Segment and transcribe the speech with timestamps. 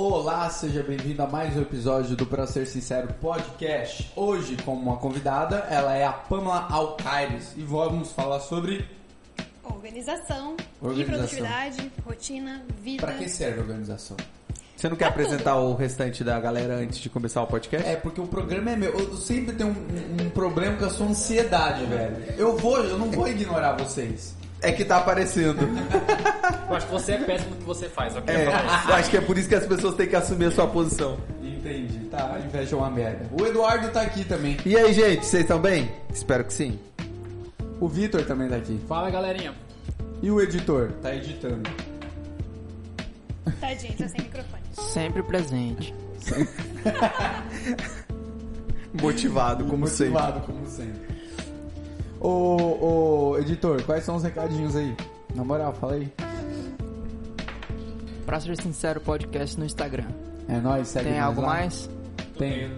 [0.00, 4.12] Olá, seja bem-vindo a mais um episódio do Pra Ser Sincero Podcast.
[4.14, 8.88] Hoje, como uma convidada, ela é a Pamela Alcaires e vamos falar sobre
[9.64, 11.00] Organização, Organização.
[11.00, 13.04] e produtividade, rotina, vida.
[13.04, 14.16] para que serve a organização.
[14.76, 17.84] Você não quer apresentar o restante da galera antes de começar o podcast?
[17.84, 18.96] É, porque o programa é meu.
[18.96, 22.34] Eu sempre tenho um, um problema com a sua ansiedade, velho.
[22.38, 24.37] Eu vou, eu não vou ignorar vocês.
[24.60, 25.60] É que tá aparecendo.
[26.68, 28.34] Eu acho que você é péssimo no que você faz, ok?
[28.34, 30.66] É, eu acho que é por isso que as pessoas têm que assumir a sua
[30.66, 31.16] posição.
[31.42, 32.34] Entendi, tá?
[32.34, 33.26] A inveja é uma merda.
[33.40, 34.56] O Eduardo tá aqui também.
[34.66, 35.90] E aí, gente, vocês estão bem?
[36.12, 36.78] Espero que sim.
[37.80, 38.80] O Vitor também tá aqui.
[38.88, 39.54] Fala, galerinha.
[40.20, 40.90] E o editor?
[41.00, 41.70] Tá editando.
[43.60, 44.62] Tadinho, tá sem microfone.
[44.72, 45.94] Sempre presente.
[49.00, 50.14] Motivado, como sempre.
[50.14, 51.17] Motivado, como sempre.
[52.20, 54.94] Ô, ô, editor, quais são os recadinhos aí?
[55.34, 56.12] Na moral, fala aí.
[58.26, 60.08] Pra ser sincero, podcast no Instagram.
[60.48, 61.46] É nóis, segue Tem algo lá.
[61.48, 61.88] mais?
[62.38, 62.70] Tem.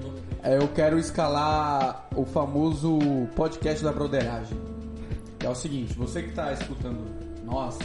[0.43, 2.99] É, eu quero escalar o famoso
[3.35, 4.59] podcast da broderagem.
[5.39, 7.01] Que é o seguinte, você que tá escutando
[7.45, 7.79] nós,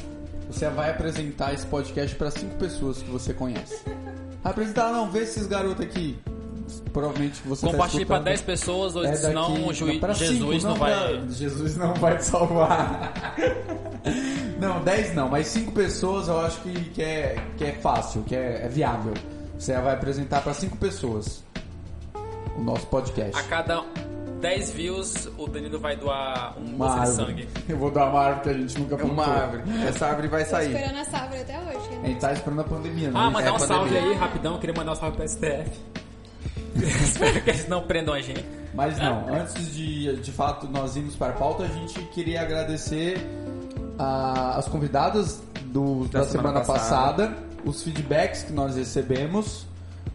[0.48, 3.82] você vai apresentar esse podcast para cinco pessoas que você conhece.
[4.44, 6.18] Apresentar, não, vê esses garotos aqui.
[6.92, 8.24] Provavelmente você Compartilhe tá pra escutando.
[8.24, 10.94] 10 pessoas, ou É senão o juiz, pra Jesus cinco, não, vai.
[10.94, 13.36] pra- Jesus não vai te salvar.
[14.60, 18.36] não, 10 não, mas 5 pessoas eu acho que, que, é, que é fácil, que
[18.36, 19.14] é, é viável.
[19.58, 21.44] Você vai apresentar para 5 pessoas
[22.58, 23.38] o nosso podcast.
[23.38, 23.84] A cada
[24.42, 27.26] 10 views, o Danilo vai doar um Uma bolsa de árvore.
[27.44, 27.50] sangue.
[27.70, 29.34] Eu vou dar uma árvore que a gente nunca É uma plantou.
[29.34, 29.64] árvore.
[29.88, 30.74] Essa árvore vai Tô sair.
[30.76, 31.90] esperando essa árvore até hoje.
[32.04, 33.30] A gente tá esperando a pandemia, não Ah, é?
[33.30, 34.12] mandar É, um salve pandemia.
[34.12, 34.58] aí, rapidão.
[34.60, 35.72] Queria mandar um salve pro STF.
[37.04, 38.46] Espero que eles não prendam a gente.
[38.74, 43.18] Mas não, antes de de fato nós irmos para a pauta, a gente queria agradecer
[43.98, 47.28] a- as convidadas do- da, Da semana, semana passada.
[47.30, 47.46] passada.
[47.66, 49.66] os feedbacks que nós recebemos,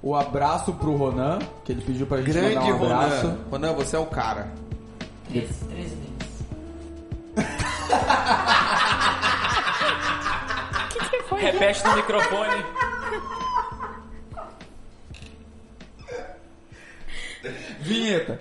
[0.03, 3.27] o abraço pro Ronan, que ele pediu pra gente Grande mandar um abraço.
[3.27, 3.39] Ronan.
[3.51, 4.49] Ronan, você é o cara.
[5.31, 6.01] Três, três vezes.
[11.41, 12.65] Repete no microfone.
[17.91, 18.39] Vinheta.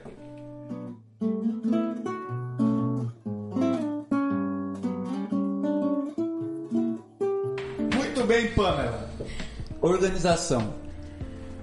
[7.96, 9.10] Muito bem, Pamela.
[9.82, 10.74] Organização.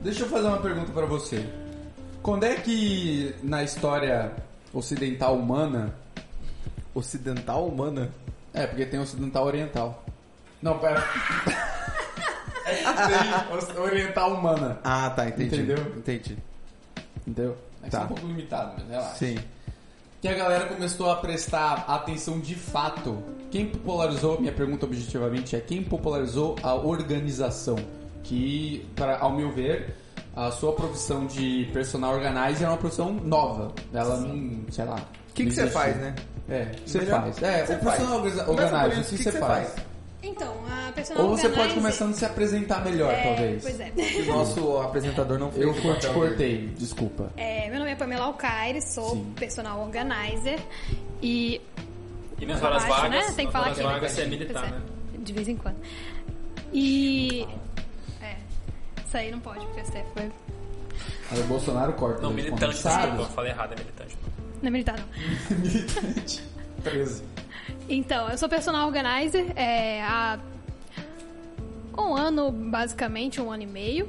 [0.02, 1.44] Deixa eu fazer uma pergunta pra você.
[2.22, 4.32] Quando é que na história
[4.72, 5.94] ocidental humana,
[6.94, 8.10] Ocidental humana.
[8.54, 10.02] é porque tem ocidental oriental.
[10.62, 11.02] Não, pera.
[13.66, 15.56] tem oriental humana, Ah, tá, entendi.
[15.56, 15.76] Entendeu?
[15.96, 16.38] Entendi.
[17.26, 17.56] entendeu?
[17.86, 18.04] É Tá.
[18.04, 19.14] um pouco limitado, mas relaxa.
[19.16, 19.38] Sim.
[20.20, 23.22] que a galera começou a prestar atenção de fato.
[23.50, 27.76] Quem popularizou, minha pergunta objetivamente é quem popularizou a organização?
[28.24, 29.94] Que, para, ao meu ver,
[30.34, 33.72] a sua profissão de personal organizer é uma profissão nova.
[33.94, 34.96] Ela não, sei lá.
[35.30, 36.14] O que, que você faz, né?
[36.48, 37.42] É, o que você faz.
[37.42, 37.88] É, o por
[38.50, 39.74] organizer, o que, você faz?
[40.28, 43.62] Então, a personal Ou você pode organizer- começando a se apresentar melhor, É, talvez.
[43.62, 43.92] Pois é.
[44.22, 46.14] O nosso apresentador não fez Eu te dele.
[46.14, 47.30] cortei, desculpa.
[47.36, 49.32] É, meu nome é Pamela Alcaire, sou Sim.
[49.36, 50.58] personal organizer
[51.22, 51.60] e
[52.38, 53.32] E nas horas Abaixo, vagas, né?
[53.32, 53.92] Tem que nas falar horas aqui, né?
[53.94, 54.80] vagas você é militar, Pois né?
[55.20, 55.76] De vez em quando.
[56.72, 57.46] E.
[58.20, 58.36] É.
[59.06, 60.30] Isso aí não pode, porque STF foi.
[61.30, 62.20] Aí o Bolsonaro corta.
[62.22, 64.18] Não, militante, desculpa, falei errado, é militante.
[64.60, 65.06] Não é militar, não.
[65.58, 66.42] Militante.
[66.82, 67.22] 13.
[67.88, 70.38] Então, eu sou personal organizer é, há
[71.96, 74.08] um ano, basicamente, um ano e meio.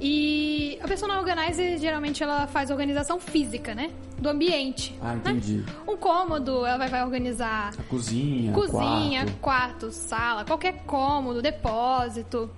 [0.00, 3.90] E a personal organizer, geralmente, ela faz organização física, né?
[4.18, 4.94] Do ambiente.
[5.00, 5.20] Ah, né?
[5.20, 5.64] entendi.
[5.86, 9.40] Um cômodo, ela vai, vai organizar A cozinha, cozinha, quarto.
[9.40, 12.50] quarto, sala, qualquer cômodo, depósito.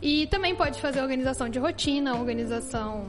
[0.00, 3.06] E também pode fazer organização de rotina, organização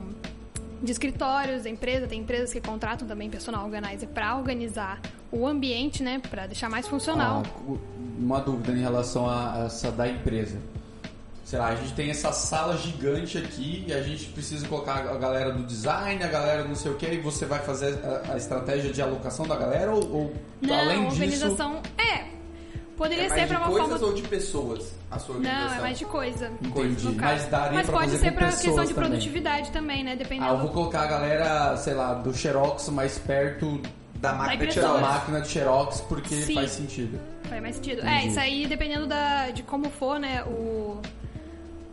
[0.83, 2.05] de escritórios, da empresa.
[2.05, 4.99] Tem empresas que contratam também personal organizer para organizar
[5.31, 6.21] o ambiente, né?
[6.29, 7.43] Para deixar mais funcional.
[7.45, 7.77] Ah,
[8.19, 10.59] uma dúvida em relação a essa da empresa.
[11.45, 15.17] Sei lá, a gente tem essa sala gigante aqui e a gente precisa colocar a
[15.17, 18.37] galera do design, a galera não sei o que, e você vai fazer a, a
[18.37, 21.13] estratégia de alocação da galera ou, ou Não, além disso.
[21.13, 21.81] organização.
[21.97, 22.32] É.
[22.97, 24.05] Poderia É ser para de uma coisas forma.
[24.07, 25.67] ou de pessoas a sua organização?
[25.69, 26.51] Não, é mais de coisa.
[26.61, 27.07] Entendi.
[27.19, 30.11] Mas daria Mas pode ser para questão de produtividade também, né?
[30.11, 30.57] Ah, eu Dependendo.
[30.57, 33.81] vou colocar a galera, sei lá, do Xerox mais perto
[34.15, 35.01] Da máquina de Xerox.
[35.01, 36.53] máquina de Xerox porque Sim.
[36.55, 37.19] faz sentido.
[37.49, 37.99] Faz mais sentido.
[38.01, 38.15] Entendi.
[38.15, 40.99] É, isso aí dependendo da, de como for, né, o,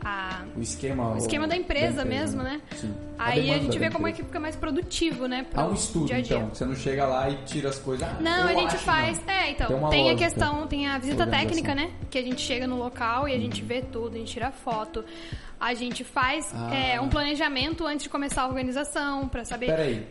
[0.04, 2.60] a, O esquema, o esquema da empresa mesmo, né?
[2.76, 2.94] Sim.
[3.18, 4.16] Aí a, demanda gente da vê como é empresa.
[4.22, 5.44] que fica mais produtivo, né?
[5.50, 6.36] pro Há um estudo, dia a dia.
[6.38, 6.48] então.
[6.54, 8.08] Você não chega lá e tira as coisas.
[8.08, 9.20] Ah, Não, eu a gente acho, faz.
[9.26, 9.32] não.
[9.32, 11.90] É, então, Tem tem, a questão, tem a visita técnica, né?
[12.10, 15.04] Que a gente chega no local e a gente vê tudo, a gente tira foto.
[15.60, 16.74] A gente faz Ah.
[16.74, 19.66] é, um planejamento antes de começar a organização, pra saber.
[19.66, 20.06] Peraí.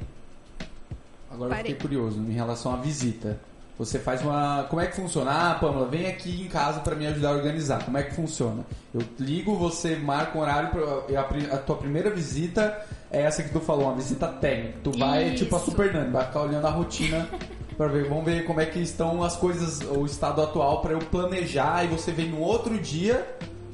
[1.32, 1.74] Agora eu Parei.
[1.74, 3.40] fiquei curioso em relação à visita.
[3.80, 4.66] Você faz uma.
[4.70, 5.32] Como é que funciona?
[5.32, 7.86] Ah, Pamela, vem aqui em casa pra me ajudar a organizar.
[7.86, 8.66] Como é que funciona?
[8.94, 10.70] Eu ligo, você marca um horário.
[10.70, 10.82] Pra...
[11.08, 14.80] e a, tua primeira visita é essa que tu falou, uma visita técnica.
[14.84, 15.46] Tu vai, Isso.
[15.46, 17.30] tipo a Super Nani, vai ficar olhando a rotina
[17.78, 18.10] pra ver.
[18.10, 21.86] Vamos ver como é que estão as coisas, o estado atual pra eu planejar.
[21.86, 23.26] E você vem no outro dia.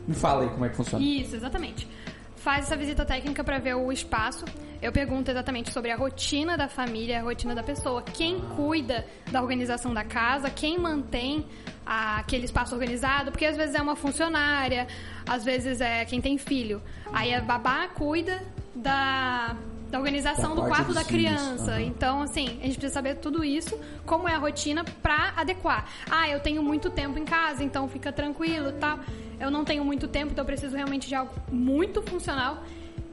[0.07, 1.04] Me fala aí como é que funciona.
[1.04, 1.88] Isso, exatamente.
[2.36, 4.46] Faz essa visita técnica para ver o espaço.
[4.81, 8.01] Eu pergunto exatamente sobre a rotina da família, a rotina da pessoa.
[8.01, 11.45] Quem cuida da organização da casa, quem mantém
[11.86, 14.88] a- aquele espaço organizado, porque às vezes é uma funcionária,
[15.27, 16.81] às vezes é quem tem filho.
[17.12, 18.44] Aí a babá cuida
[18.75, 19.56] da,
[19.89, 21.71] da organização Da do quarto da criança.
[21.74, 21.81] aham.
[21.81, 25.86] Então, assim, a gente precisa saber tudo isso, como é a rotina pra adequar.
[26.10, 29.00] Ah, eu tenho muito tempo em casa, então fica tranquilo, tal.
[29.39, 32.63] Eu não tenho muito tempo, então eu preciso realmente de algo muito funcional.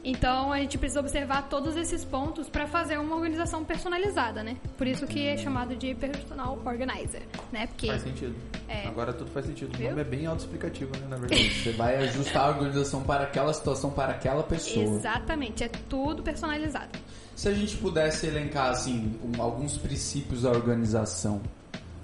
[0.04, 4.56] Então, a gente precisa observar todos esses pontos pra fazer uma organização personalizada, né?
[4.76, 7.22] Por isso que é chamado de personal organizer,
[7.52, 7.68] né?
[7.68, 8.34] Porque Faz sentido.
[8.68, 8.88] É.
[8.88, 9.72] Agora tudo faz sentido.
[9.72, 9.90] O Viu?
[9.90, 11.50] nome é bem autoexplicativo, né, na verdade.
[11.62, 14.84] Você vai ajustar a organização para aquela situação, para aquela pessoa.
[14.96, 16.98] exatamente, é tudo personalizado.
[17.36, 21.40] Se a gente pudesse elencar assim um- alguns princípios da organização,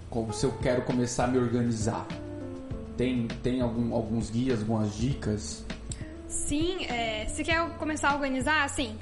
[0.08, 2.06] como se eu quero começar a me organizar,
[2.96, 5.64] tem tem algum- alguns guias, algumas dicas?
[6.28, 8.96] Sim, é, se quer começar a organizar, assim,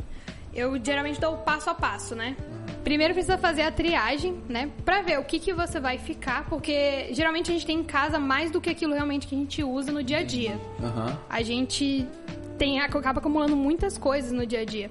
[0.54, 2.36] eu geralmente dou o passo a passo, né?
[2.82, 4.70] Primeiro precisa fazer a triagem, né?
[4.84, 8.18] Pra ver o que, que você vai ficar, porque geralmente a gente tem em casa
[8.18, 10.58] mais do que aquilo realmente que a gente usa no dia a dia.
[10.80, 11.18] Aham.
[11.28, 12.06] A gente
[12.56, 14.90] tem, acaba acumulando muitas coisas no dia a dia.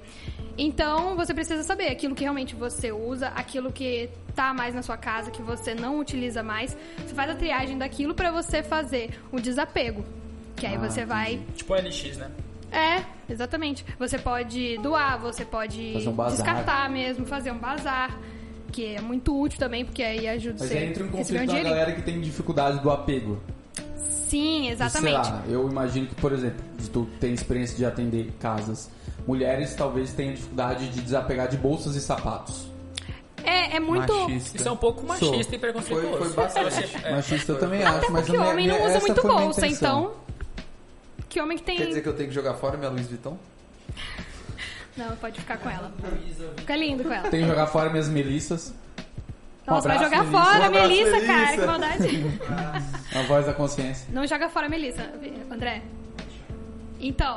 [0.58, 4.96] Então, você precisa saber aquilo que realmente você usa, aquilo que tá mais na sua
[4.96, 6.76] casa, que você não utiliza mais.
[6.98, 10.04] Você faz a triagem daquilo pra você fazer o desapego.
[10.56, 12.30] Que aí Ah, você vai Tipo LX, né?
[12.72, 13.84] é, exatamente.
[13.98, 16.32] Você pode doar, você pode Fazer um bazar.
[16.36, 18.18] descartar mesmo, fazer um bazar,
[18.72, 21.40] que é muito útil também, porque aí ajuda Mas você aí entra a receber conflito
[21.40, 21.74] na dinheirinho.
[21.74, 23.38] galera que tem dificuldade do apego.
[24.28, 25.24] Sim, exatamente.
[25.26, 28.90] Sei lá, eu imagino que, por exemplo, se tu tem experiência de atender casas,
[29.26, 32.66] mulheres talvez tenham dificuldade de desapegar de bolsas e sapatos.
[33.44, 34.12] É, é muito.
[34.12, 34.56] Machista.
[34.56, 35.54] Isso é um pouco machista Sou.
[35.54, 36.08] e preconceituoso.
[36.18, 36.96] Foi- foi bastante.
[37.04, 37.12] É.
[37.12, 40.12] Machista eu também Até acho, mas porque a minha- homem não usa muito bolsa, então.
[41.36, 41.76] Que homem que tem.
[41.76, 43.36] Quer dizer que eu tenho que jogar fora minha Louis Vuitton?
[44.96, 45.92] Não, pode ficar com ela.
[46.56, 47.28] Fica lindo com ela.
[47.28, 48.72] Tem que jogar fora minhas melissas.
[49.68, 50.44] Um Nossa, vai abraço, jogar Melissa.
[50.44, 51.26] fora Um abraço, Melissa, Melissa.
[51.26, 53.18] cara, que maldade.
[53.18, 54.06] A voz da consciência.
[54.10, 55.12] Não joga fora a Melissa,
[55.50, 55.82] André.
[56.98, 57.36] Então,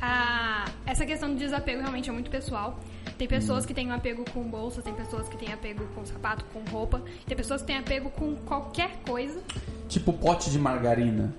[0.00, 2.80] a- essa questão do desapego realmente é muito pessoal.
[3.18, 6.46] Tem pessoas que têm um apego com bolsa, tem pessoas que têm apego com sapato,
[6.46, 9.38] com roupa, tem pessoas que têm apego com qualquer coisa.
[9.86, 11.30] Tipo pote de margarina.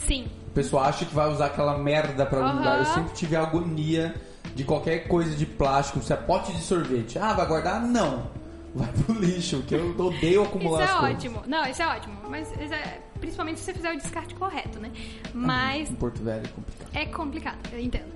[0.00, 2.58] Sim, O pessoal acha que vai usar aquela merda pra algum Aham.
[2.58, 2.78] lugar.
[2.80, 4.14] Eu sempre tive agonia
[4.54, 6.02] de qualquer coisa de plástico.
[6.02, 7.18] Se é pote de sorvete.
[7.18, 7.80] Ah, vai guardar?
[7.80, 8.30] Não.
[8.74, 11.16] Vai pro lixo, que eu odeio acumular isso é as coisas.
[11.16, 11.42] ótimo.
[11.46, 12.16] Não, isso é ótimo.
[12.28, 14.90] Mas é- principalmente se você fizer o descarte correto, né?
[15.32, 16.90] Mas Em Porto Velho é complicado.
[16.94, 18.12] é complicado, eu entendo.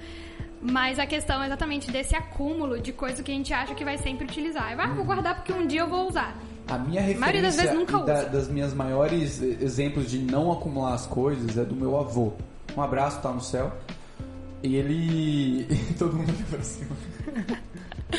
[0.61, 3.97] Mas a questão é exatamente desse acúmulo de coisa que a gente acha que vai
[3.99, 4.75] sempre utilizar.
[4.79, 6.37] Ah, vou guardar porque um dia eu vou usar.
[6.69, 10.95] A minha maioria das referência vezes nunca da- das minhas maiores exemplos de não acumular
[10.95, 12.33] as coisas é do meu avô.
[12.77, 13.73] Um abraço, tá no céu.
[14.63, 15.67] E ele.
[15.99, 16.91] Todo mundo olha pra cima.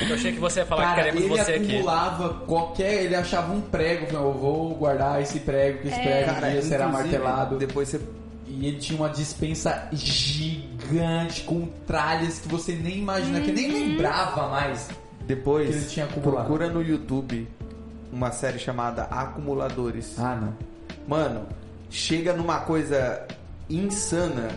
[0.10, 1.65] Eu achei que você ia falar Cara, que queremos ele você aqui.
[1.74, 3.03] acumulava qualquer.
[3.03, 4.05] Ele achava um prego.
[4.07, 7.57] falou, Eu vou guardar esse prego, que esse prego um dia será martelado.
[7.57, 8.00] Depois você.
[8.48, 13.55] E ele tinha uma dispensa gigante com tralhas que você nem imagina, que Uhum.
[13.55, 14.89] nem lembrava mais.
[15.25, 16.45] Depois Que ele tinha acumulado.
[16.45, 17.48] procura no YouTube
[18.11, 20.15] uma série chamada Acumuladores.
[20.19, 20.53] Ah, não.
[21.07, 21.45] Mano,
[21.89, 23.25] chega numa coisa
[23.69, 24.49] insana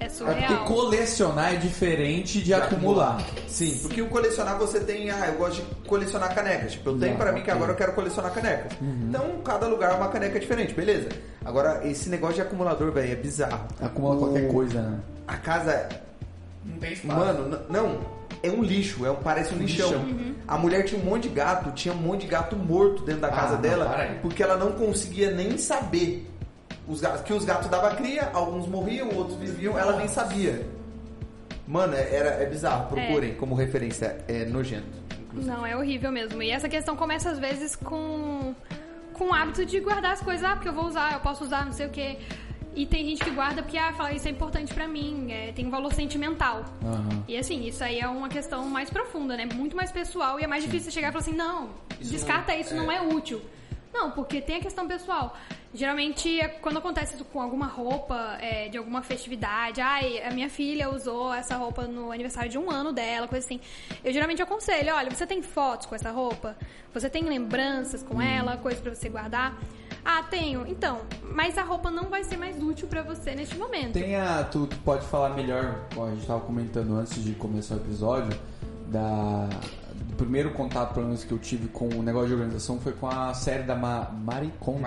[0.00, 0.36] É É surreal.
[0.36, 3.20] porque colecionar é diferente de acumular.
[3.48, 6.72] Sim, porque o colecionar você tem, ah, eu gosto de colecionar canecas.
[6.72, 8.72] Tipo, eu tenho Não, pra mim que agora eu quero colecionar canecas.
[8.80, 11.08] Então, cada lugar é uma caneca diferente, beleza.
[11.44, 13.66] Agora, esse negócio de acumulador, velho, é bizarro.
[13.80, 15.00] Acumula O- qualquer coisa, né?
[15.26, 15.88] A casa,
[16.64, 17.18] Não tem espaço.
[17.18, 17.98] mano, não,
[18.42, 19.90] é um lixo, é um, parece um lixão.
[20.04, 20.34] lixão.
[20.46, 23.28] A mulher tinha um monte de gato, tinha um monte de gato morto dentro da
[23.28, 26.26] Ah, casa dela, porque ela não conseguia nem saber.
[26.86, 30.66] Os gatos, que os gatos davam cria, alguns morriam, outros viviam, ela nem sabia.
[31.66, 34.86] Mano, é, era, é bizarro, procurem como referência, é nojento.
[35.20, 35.54] inclusive.
[35.54, 36.42] Não, é horrível mesmo.
[36.42, 38.54] E essa questão começa às vezes com,
[39.12, 40.42] com o hábito de guardar as coisas.
[40.44, 42.16] Ah, porque eu vou usar, eu posso usar, não sei o quê.
[42.78, 45.66] E tem gente que guarda porque, ah, fala, isso é importante pra mim, é, tem
[45.66, 46.64] um valor sentimental.
[46.80, 47.24] Aham.
[47.26, 49.48] E assim, isso aí é uma questão mais profunda, né?
[49.52, 51.70] Muito mais pessoal e é mais difícil você chegar e falar assim, não,
[52.00, 52.76] Isso descarta não- isso, é.
[52.76, 53.40] não é útil.
[53.98, 55.36] Não, porque tem a questão pessoal.
[55.74, 60.48] Geralmente, é quando acontece isso com alguma roupa é, de alguma festividade, ai, a minha
[60.48, 63.60] filha usou essa roupa no aniversário de um ano dela, coisa assim.
[64.04, 66.56] Eu geralmente aconselho, olha, você tem fotos com essa roupa?
[66.94, 69.58] Você tem lembranças com ela, coisa pra você guardar?
[70.04, 70.64] Ah, tenho.
[70.68, 71.00] Então,
[71.34, 73.94] mas a roupa não vai ser mais útil pra você neste momento.
[73.94, 74.44] Tem a.
[74.44, 78.38] Tu, tu pode falar melhor, a gente tava comentando antes de começar o episódio,
[78.86, 79.48] da.
[80.18, 83.32] Primeiro contato, pelo menos, que eu tive com o negócio de organização foi com a
[83.32, 84.84] série da Ma Mary Kondo.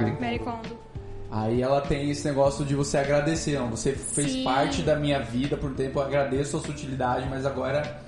[1.32, 3.70] Aí ela tem esse negócio de você agradecer, não.
[3.70, 4.44] Você fez Sim.
[4.44, 8.02] parte da minha vida por um tempo, eu agradeço a sua utilidade, mas agora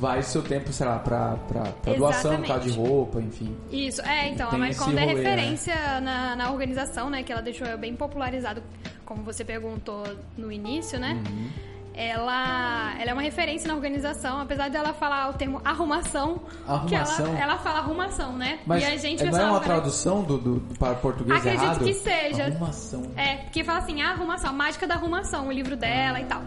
[0.00, 3.54] vai o seu tempo, sei lá, pra, pra, pra doação, caso de roupa, enfim.
[3.70, 5.12] Isso, é, então, Tem a Kondo é né?
[5.12, 7.22] referência na, na organização, né?
[7.22, 8.62] Que ela deixou bem popularizado,
[9.04, 10.02] como você perguntou
[10.36, 11.22] no início, né?
[11.28, 11.71] Uhum.
[11.94, 16.40] Ela, ela é uma referência na organização, apesar dela falar o termo arrumação,
[16.88, 17.26] que Arrumação?
[17.26, 18.60] ela, ela fala arrumação, né?
[18.66, 19.64] Mas e a gente é- não é uma né?
[19.66, 21.84] tradução do, do, do- para português Acredito errado?
[21.84, 22.46] que seja.
[22.46, 23.10] Arrumação.
[23.16, 26.42] É, porque fala assim, a arrumação, a mágica da arrumação, o livro dela e tal.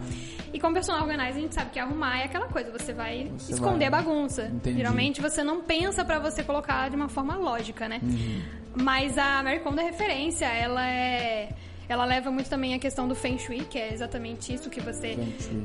[0.52, 3.52] E como personal organizer, a gente sabe que arrumar é aquela coisa, você vai Você
[3.52, 4.46] esconder vai- a bagunça.
[4.46, 4.78] Entendi.
[4.78, 8.00] Geralmente você não pensa pra você colocar de uma forma lógica, né?
[8.02, 8.42] Uhum.
[8.82, 11.50] Mas a Mary Kondo é referência, ela é...
[11.88, 15.16] Ela leva muito também a questão do Feng Shui, que é exatamente isso que você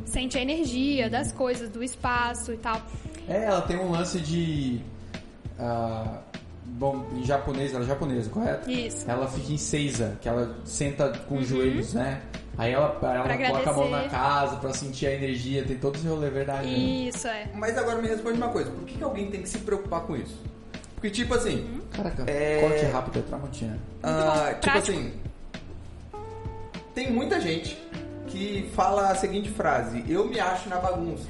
[0.05, 2.79] sente a energia das coisas, do espaço e tal.
[3.27, 4.79] É, ela tem um lance de.
[5.59, 6.19] ah,
[6.65, 8.69] bom, em japonês, ela é japonesa, correto?
[8.69, 9.09] Isso.
[9.09, 12.21] Ela fica em seiza, que ela senta com os joelhos, né?
[12.57, 15.95] Aí ela, ela Pra coloca a mão na casa pra sentir a energia, tem todo
[15.95, 16.67] esse rolê, é verdade.
[16.67, 16.73] né?
[16.77, 17.47] Isso, é.
[17.55, 20.15] Mas agora me responde uma coisa, por que, que alguém tem que se preocupar com
[20.15, 20.37] isso?
[20.95, 23.79] Porque, tipo assim, Caraca, É- corte rápido é tramontina.
[24.03, 24.97] ah, tipo prático.
[24.97, 25.13] assim,
[26.93, 27.77] tem muita gente
[28.27, 31.23] que fala a seguinte frase, eu me acho na bagunça.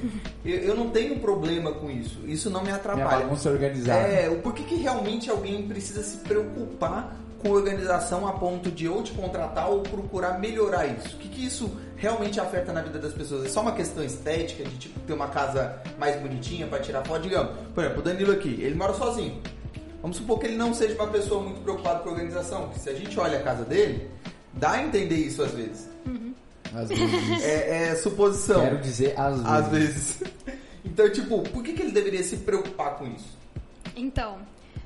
[0.44, 3.24] Eu, eu não tenho problema com isso, isso não me Minha atrapalha.
[3.24, 3.98] bagunça é organizada.
[4.00, 8.88] É, o por que, que realmente alguém precisa se preocupar com organização a ponto de
[8.88, 11.16] ou te contratar ou procurar melhorar isso?
[11.16, 13.46] O que, que isso realmente afeta na vida das pessoas?
[13.46, 17.22] É só uma questão estética, de tipo ter uma casa mais bonitinha para tirar foto?
[17.22, 19.42] Digamos, por exemplo, o Danilo aqui, ele mora sozinho.
[20.00, 22.94] Vamos supor que ele não seja uma pessoa muito preocupada com organização, que se a
[22.94, 24.08] gente olha a casa dele,
[24.54, 25.88] dá a entender isso às vezes.
[26.74, 27.42] Às vezes.
[27.44, 28.60] É, é suposição.
[28.62, 29.46] Quero dizer às vezes.
[29.50, 30.22] Às vezes.
[30.84, 33.38] Então, tipo, por que, que ele deveria se preocupar com isso?
[33.94, 34.38] Então,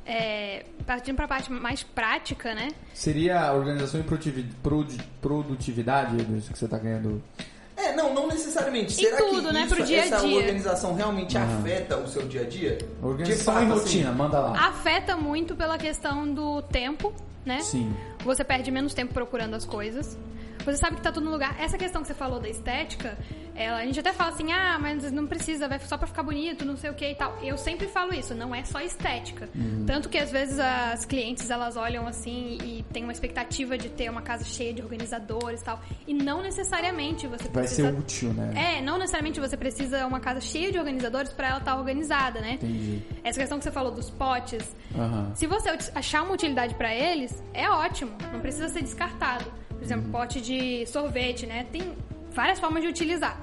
[0.05, 2.69] é, partindo pra parte mais prática, né?
[2.93, 7.23] Seria a organização e produtivi- produ- produtividade, Edu, isso que você tá querendo.
[7.87, 8.93] É, não, não necessariamente.
[8.93, 10.37] E Será tudo, que né, isso, pro dia a essa dia.
[10.39, 11.59] organização realmente Aham.
[11.59, 12.79] afeta o seu dia a dia?
[13.03, 14.67] Organização De e fato, rotina, assim, manda lá.
[14.69, 17.13] Afeta muito pela questão do tempo,
[17.45, 17.61] né?
[17.61, 17.95] Sim.
[18.25, 20.19] Você perde menos tempo procurando as coisas.
[20.67, 21.57] Você sabe que tá tudo no lugar.
[21.61, 23.17] Essa questão que você falou da estética,
[23.55, 26.65] ela, a gente até fala assim, ah, mas não precisa, vai só pra ficar bonito,
[26.65, 27.39] não sei o que e tal.
[27.43, 29.49] Eu sempre falo isso, não é só estética.
[29.55, 29.85] Uhum.
[29.87, 34.11] Tanto que às vezes as clientes elas olham assim e tem uma expectativa de ter
[34.11, 35.81] uma casa cheia de organizadores e tal.
[36.07, 37.91] E não necessariamente você Vai precisa.
[37.91, 38.79] ser útil, né?
[38.79, 42.55] É, não necessariamente você precisa uma casa cheia de organizadores pra ela estar organizada, né?
[42.55, 43.03] Entendi.
[43.23, 45.31] Essa questão que você falou dos potes, Aham.
[45.35, 49.45] se você achar uma utilidade pra eles, é ótimo, não precisa ser descartado.
[49.87, 50.01] Por Uhum.
[50.01, 51.67] exemplo, pote de sorvete, né?
[51.71, 51.93] Tem
[52.33, 53.39] várias formas de utilizar.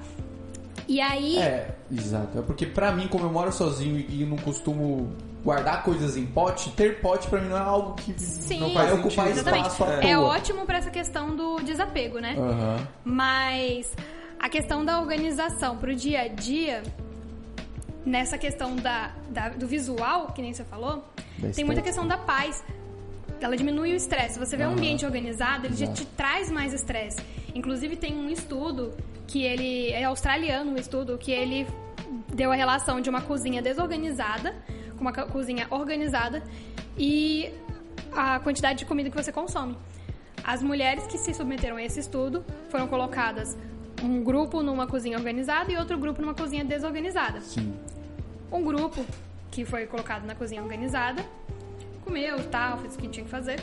[0.86, 2.38] E aí, É, exato.
[2.38, 5.10] É porque pra mim, como eu moro sozinho e não costumo
[5.42, 8.92] guardar coisas em pote, ter pote pra mim não é algo que sim, não vai
[8.92, 9.68] ocupar exatamente.
[9.68, 10.26] espaço à É toa.
[10.26, 12.34] ótimo pra essa questão do desapego, né?
[12.38, 12.86] Aham.
[13.04, 13.94] Mas
[14.38, 16.82] a questão da organização pro dia a dia,
[18.04, 21.04] nessa questão da, da- do visual, que nem você falou,
[21.38, 22.62] Da tem muita questão da paz.
[23.40, 24.34] Ela diminui o estresse.
[24.34, 27.20] Se você vê um ambiente organizado, ele já te traz mais estresse.
[27.54, 28.94] Inclusive tem um estudo
[29.26, 31.66] que ele é australiano, um estudo que ele
[32.34, 34.54] deu a relação de uma cozinha desorganizada
[34.96, 36.42] com uma co- cozinha organizada
[36.96, 37.50] e
[38.12, 39.76] a quantidade de comida que você consome.
[40.42, 43.56] As mulheres que se submeteram a esse estudo foram colocadas
[44.02, 47.40] um grupo numa cozinha organizada e outro grupo numa cozinha desorganizada.
[47.40, 47.74] Sim.
[48.52, 49.04] Um grupo
[49.50, 51.24] que foi colocado na cozinha organizada
[52.04, 53.60] comeu tal, fez o que tinha que fazer.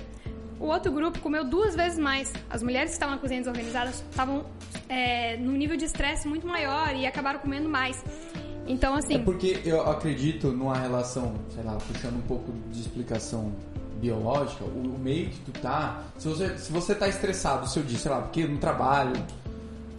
[0.60, 2.32] O outro grupo comeu duas vezes mais.
[2.50, 4.46] As mulheres que estavam na cozinha desorganizada estavam
[4.88, 8.04] é, num nível de estresse muito maior e acabaram comendo mais.
[8.68, 13.52] Então, assim, É porque eu acredito numa relação, sei lá, puxando um pouco de explicação
[14.00, 16.04] biológica, o, o meio que tu tá.
[16.18, 19.14] Se você, se você tá estressado o seu dia, sei lá, porque no trabalho,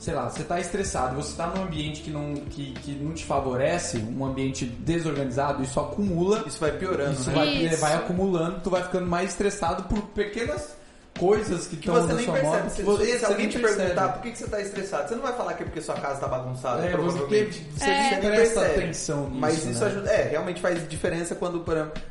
[0.02, 3.24] sei lá, você tá estressado, você tá num ambiente que não, que, que não te
[3.24, 6.42] favorece, um ambiente desorganizado, isso acumula.
[6.46, 7.36] Isso vai piorando, Isso né?
[7.36, 7.80] vai, Isso.
[7.80, 10.74] vai acumulando, tu vai ficando mais estressado por pequenas
[11.18, 12.62] coisas que Que estão você na nem sua percebe.
[12.62, 13.80] moto Se, você, se você alguém te percebe.
[13.82, 15.94] perguntar por que, que você tá estressado, você não vai falar que é porque sua
[15.94, 17.66] casa tá bagunçada, É, você, provavelmente.
[17.76, 17.88] você É.
[18.00, 18.82] nem Você nem presta percebe.
[18.84, 19.86] atenção nisso, Mas isso né?
[19.86, 20.10] ajuda.
[20.10, 22.02] É, realmente faz diferença quando, por exemplo,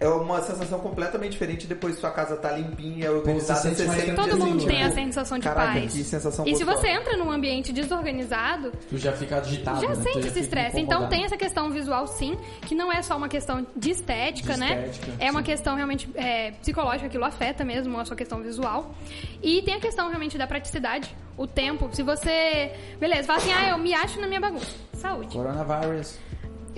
[0.00, 4.00] é uma sensação completamente diferente depois que sua casa tá limpinha, é organizada, sente mais
[4.00, 5.92] sente Todo assim, mundo tipo, tem a sensação de Caraca, paz.
[5.92, 6.86] que sensação E se gostosa.
[6.86, 9.94] você entra num ambiente desorganizado, Tu já fica agitado, já né?
[9.96, 10.80] Sente esse estresse.
[10.80, 14.60] Então tem essa questão visual sim, que não é só uma questão de estética, De
[14.60, 14.86] né?
[14.86, 18.94] estética, é uma questão realmente é, psicológica, aquilo afeta mesmo a sua questão visual.
[19.42, 21.88] E tem a questão realmente da praticidade, o tempo.
[21.92, 24.76] Se você, beleza, fala assim, ah, eu me acho na minha bagunça.
[24.94, 25.36] Saúde.
[25.36, 26.18] Coronavírus.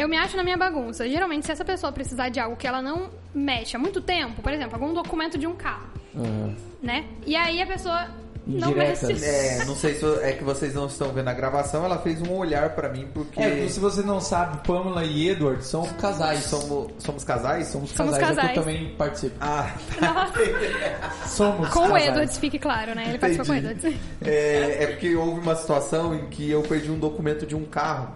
[0.00, 1.07] Eu me acho na minha bagunça.
[1.09, 4.52] Geralmente, se essa pessoa precisar de algo que ela não mexe há muito tempo, por
[4.52, 6.54] exemplo, algum documento de um carro, Aham.
[6.83, 7.04] né?
[7.26, 8.09] E aí a pessoa
[8.47, 9.12] não mexe.
[9.23, 12.33] É, não sei se é que vocês não estão vendo a gravação, ela fez um
[12.35, 16.45] olhar pra mim porque É, se você não sabe, Pamela e Edward são casais.
[16.45, 17.66] somos, somos casais?
[17.69, 18.75] Somos Somos casais, é que eu casais.
[18.80, 19.37] também participo.
[19.38, 19.75] Ah,
[21.26, 22.07] Somos Com o casais.
[22.09, 23.04] Edward, fique claro, né?
[23.11, 23.87] Ele participou com o Entendi.
[23.87, 24.00] Edward.
[24.25, 28.09] É, é porque houve uma situação em que eu perdi um documento de um carro.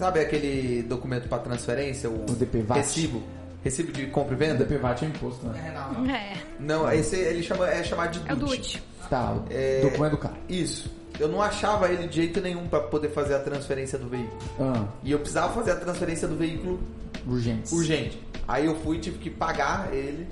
[0.00, 2.08] Sabe aquele documento para transferência?
[2.08, 2.78] O, O DPVAT?
[2.78, 3.22] Recibo.
[3.62, 4.64] Recibo de compra e O venda?
[4.64, 5.74] DPVAT é imposto, né?
[6.08, 8.56] É, Não, esse ele chama, é chamado de é o DUT.
[8.56, 8.82] DUT.
[9.10, 10.38] Tá, o É, documento do carro.
[10.48, 10.90] Isso.
[11.18, 14.38] Eu não achava ele de jeito nenhum para poder fazer a transferência do veículo.
[14.58, 16.80] Ah, E eu precisava fazer a transferência do veículo
[17.26, 17.70] urgentes.
[17.70, 18.18] urgente.
[18.48, 20.26] Aí eu fui e tive que pagar ele.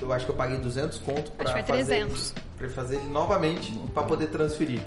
[0.00, 2.34] Eu acho que eu paguei 200 conto para fazer, 300.
[2.58, 4.80] pra fazer ele novamente para poder transferir.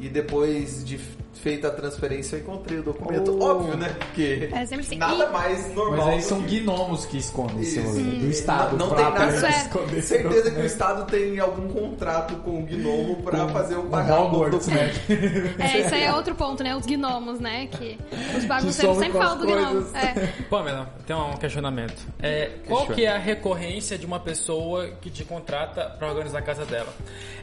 [0.00, 0.98] E depois de
[1.40, 3.36] feita a transferência eu encontrei o documento.
[3.40, 3.44] Oh.
[3.44, 3.94] Óbvio, né?
[3.98, 4.96] Porque É assim.
[4.96, 5.96] nada mais normal.
[5.98, 7.80] Mas aí do são que- gnomos que escondem Isso.
[7.82, 8.76] rolê, do Estado.
[8.76, 9.38] Não, não pra tem nada.
[9.40, 9.50] pra é.
[9.50, 10.64] esconder Certeza que o.
[10.64, 14.66] Estado tem algum contrato com o Gnomo para Com- fazer o com pagar o Hogwarts,
[14.66, 15.00] documento.
[15.08, 15.54] né?
[15.74, 16.74] É, isso aí é outro ponto, né?
[16.76, 17.66] Os gnomos, né?
[17.66, 17.98] Que
[18.36, 19.86] os bagunceiros sempre falam do gnomo.
[19.96, 20.26] É.
[20.48, 22.02] Pamela, tem um questionamento.
[22.20, 26.42] É, qual que é a recorrência de uma pessoa que te contrata para organizar a
[26.42, 26.92] casa dela?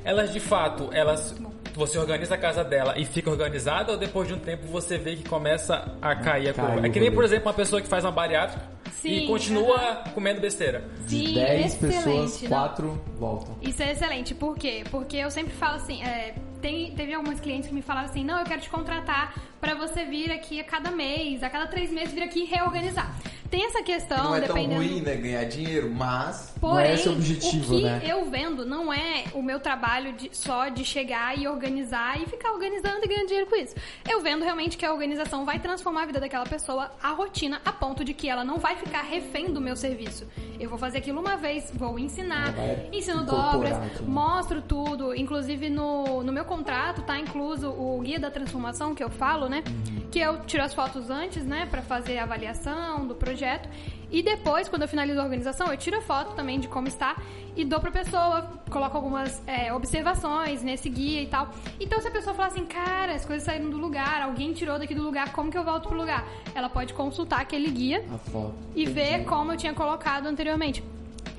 [0.04, 1.36] Elas de fato, elas
[1.74, 5.16] você organiza a casa dela e fica organizada ou depois de um tempo você vê
[5.16, 6.86] que começa a cair a curva?
[6.86, 8.64] É que nem, por exemplo, uma pessoa que faz uma bariátrica
[9.02, 10.84] Sim, e continua comendo besteira.
[11.08, 12.50] De Sim, 10 excelente, pessoas, não.
[12.50, 13.58] 4 voltam.
[13.62, 14.36] Isso é excelente.
[14.36, 14.84] Por quê?
[14.92, 18.40] Porque eu sempre falo assim, é, tem, teve alguns clientes que me falavam assim, não,
[18.40, 22.14] eu quero te contratar pra você vir aqui a cada mês, a cada três meses
[22.14, 23.12] vir aqui e reorganizar.
[23.52, 24.82] Tem essa questão, Não é tão dependendo...
[24.82, 25.14] ruim, né?
[25.16, 26.54] Ganhar dinheiro, mas.
[26.62, 28.02] Não Porém, é esse o objetivo, o que né?
[28.08, 32.52] eu vendo não é o meu trabalho de- só de chegar e organizar e ficar
[32.54, 33.76] organizando e ganhando dinheiro com isso.
[34.10, 37.72] Eu vendo realmente que a organização vai transformar a vida daquela pessoa, a rotina, a
[37.74, 40.26] ponto de que ela não vai ficar refém do meu serviço.
[40.60, 42.54] Eu vou fazer aquilo uma vez, vou ensinar,
[42.94, 43.76] ensino dobras,
[44.08, 45.14] mostro tudo.
[45.14, 49.62] Inclusive no, no meu contrato tá incluso o guia da transformação que eu falo, né?
[49.68, 50.01] Uhum.
[50.12, 51.66] Que eu tiro as fotos antes, né?
[51.72, 53.70] Pra fazer a avaliação do projeto.
[54.12, 57.16] E depois, quando eu finalizo a organização, eu tiro a foto também de como está
[57.56, 61.50] e dou pra pessoa, coloco algumas é, observações nesse guia e tal.
[61.80, 64.94] Então, se a pessoa falar assim, cara, as coisas saíram do lugar, alguém tirou daqui
[64.94, 66.28] do lugar, como que eu volto pro lugar?
[66.54, 68.54] Ela pode consultar aquele guia A foto.
[68.76, 70.84] e ver como eu tinha colocado anteriormente.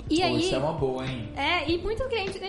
[0.08, 0.40] E Pô, aí.
[0.40, 1.28] Isso é uma boa, hein?
[1.36, 2.40] É, e muitos clientes,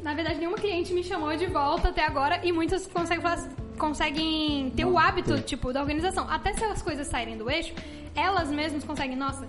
[0.00, 3.48] na verdade, nenhuma cliente me chamou de volta até agora e muitos conseguem, falar-
[3.82, 6.30] conseguem ter o hábito, tipo, da organização.
[6.30, 7.74] Até se as coisas saírem do eixo,
[8.14, 9.44] elas mesmas conseguem, nossa,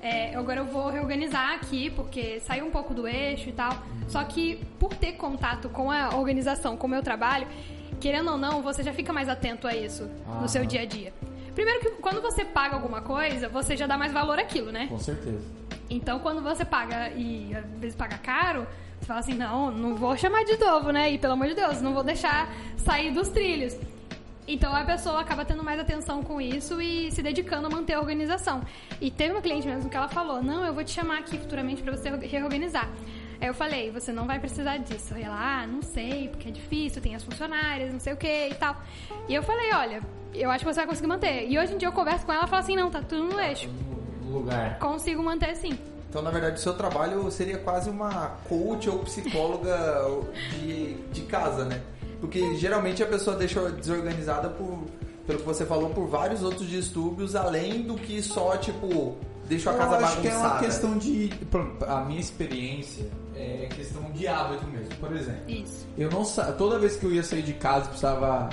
[0.00, 3.72] é, agora eu vou reorganizar aqui porque saiu um pouco do eixo e tal.
[4.08, 7.46] Só que por ter contato com a organização, com o meu trabalho,
[8.00, 10.08] querendo ou não, você já fica mais atento a isso
[10.40, 10.68] no seu Aham.
[10.68, 11.12] dia a dia.
[11.54, 14.86] Primeiro que quando você paga alguma coisa, você já dá mais valor àquilo, né?
[14.86, 15.44] Com certeza.
[15.90, 18.66] Então, quando você paga e às vezes paga caro,
[19.06, 21.12] você fala assim: não, não vou chamar de novo, né?
[21.12, 23.76] E pelo amor de Deus, não vou deixar sair dos trilhos.
[24.48, 28.00] Então a pessoa acaba tendo mais atenção com isso e se dedicando a manter a
[28.00, 28.62] organização.
[29.00, 31.82] E teve uma cliente mesmo que ela falou: Não, eu vou te chamar aqui futuramente
[31.82, 32.88] para você reorganizar.
[33.40, 35.14] Aí eu falei: Você não vai precisar disso.
[35.14, 38.48] Aí ela: Ah, não sei, porque é difícil, tem as funcionárias, não sei o que
[38.48, 38.76] e tal.
[39.28, 40.02] E eu falei: Olha,
[40.34, 41.48] eu acho que você vai conseguir manter.
[41.48, 43.40] E hoje em dia eu converso com ela e falo assim: Não, tá tudo no
[43.40, 43.68] eixo.
[44.24, 44.80] No lugar.
[44.80, 45.78] Consigo manter sim.
[46.08, 49.76] Então, na verdade, o seu trabalho seria quase uma coach ou psicóloga
[50.52, 51.82] de, de casa, né?
[52.20, 54.84] Porque geralmente a pessoa deixa desorganizada por,
[55.26, 59.16] pelo que você falou, por vários outros distúrbios, além do que só, tipo,
[59.46, 60.64] deixa a Eu casa acho que é uma bagunçada.
[60.64, 61.30] questão de.
[61.86, 64.94] A minha experiência é questão de hábito mesmo.
[64.96, 65.86] Por exemplo, Isso.
[65.98, 66.52] eu não sa...
[66.52, 68.48] toda vez que eu ia sair de casa e precisava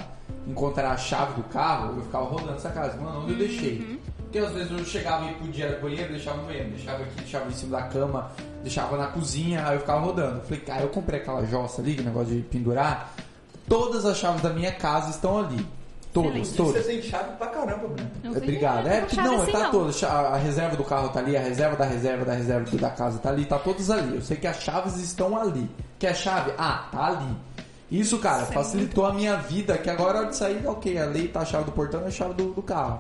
[0.45, 2.97] encontrar a chave do carro, eu ficava rodando essa casa.
[2.97, 3.99] Mano, onde eu deixei?
[4.33, 7.47] Porque às vezes eu chegava e podia ir banheiro, deixava no banheiro, deixava aqui, deixava
[7.47, 8.31] em cima da cama,
[8.63, 10.41] deixava na cozinha, aí eu ficava rodando.
[10.41, 13.13] Falei, cara, eu comprei aquela jossa ali, que negócio de pendurar.
[13.69, 15.63] Todas as chaves da minha casa estão ali.
[16.11, 16.57] Todas, Excelente.
[16.57, 16.83] todas.
[16.83, 18.11] Você tem chave pra caramba, Bruno.
[18.23, 18.87] Não É, Obrigado.
[18.87, 19.71] É, porque não, assim, tá não.
[19.71, 20.07] toda.
[20.07, 23.19] A a reserva do carro tá ali, a reserva da reserva da reserva da casa
[23.19, 24.15] tá ali, tá todas ali.
[24.15, 25.69] Eu sei que as chaves estão ali.
[25.99, 26.53] Quer a chave?
[26.57, 27.35] Ah, tá ali.
[27.91, 30.97] Isso, cara, Isso é facilitou a minha vida, que agora é hora de sair, ok,
[30.97, 32.99] ali tá a chave do portão e a chave do, do carro.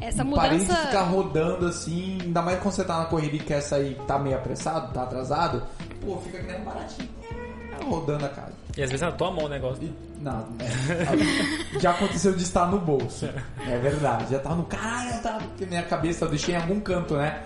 [0.00, 0.86] Essa Parei de mudança.
[0.86, 4.36] ficar rodando assim, ainda mais quando você tá na correria e quer sair, tá meio
[4.36, 5.62] apressado, tá atrasado,
[6.00, 7.08] pô, fica que nem um baratinho,
[7.80, 8.52] é, rodando a casa.
[8.76, 9.84] E às vezes na tua mão o negócio.
[9.84, 10.68] E, não, é,
[11.78, 13.28] já aconteceu de estar no bolso.
[13.66, 14.30] É verdade.
[14.30, 17.42] Já tava no caralho, tava, porque minha cabeça eu deixei em algum canto, né?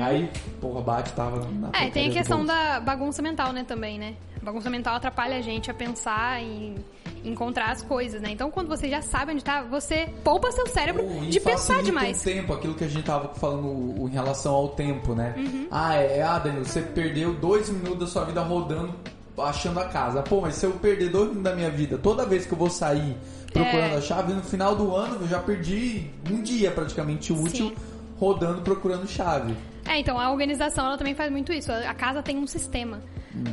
[0.00, 0.28] Aí,
[0.60, 4.14] porra, bate, tava na É, e tem a questão da bagunça mental, né, também, né?
[4.42, 6.74] A bagunça mental atrapalha a gente a pensar em
[7.24, 8.30] encontrar as coisas, né?
[8.30, 12.20] Então, quando você já sabe onde tá, você poupa seu cérebro e de pensar demais.
[12.20, 15.34] o tempo, aquilo que a gente tava falando em relação ao tempo, né?
[15.36, 15.66] Uhum.
[15.70, 18.94] Ah, é, ah, Danilo, você perdeu dois minutos da sua vida rodando,
[19.38, 20.22] achando a casa.
[20.22, 22.70] Pô, mas se eu perder dois minutos da minha vida, toda vez que eu vou
[22.70, 23.16] sair
[23.52, 23.96] procurando É.
[23.96, 27.76] a chave, no final do ano eu já perdi um dia praticamente útil Sim.
[28.18, 29.54] rodando procurando chave.
[29.86, 31.72] É, então a organização ela também faz muito isso.
[31.72, 33.00] A casa tem um sistema.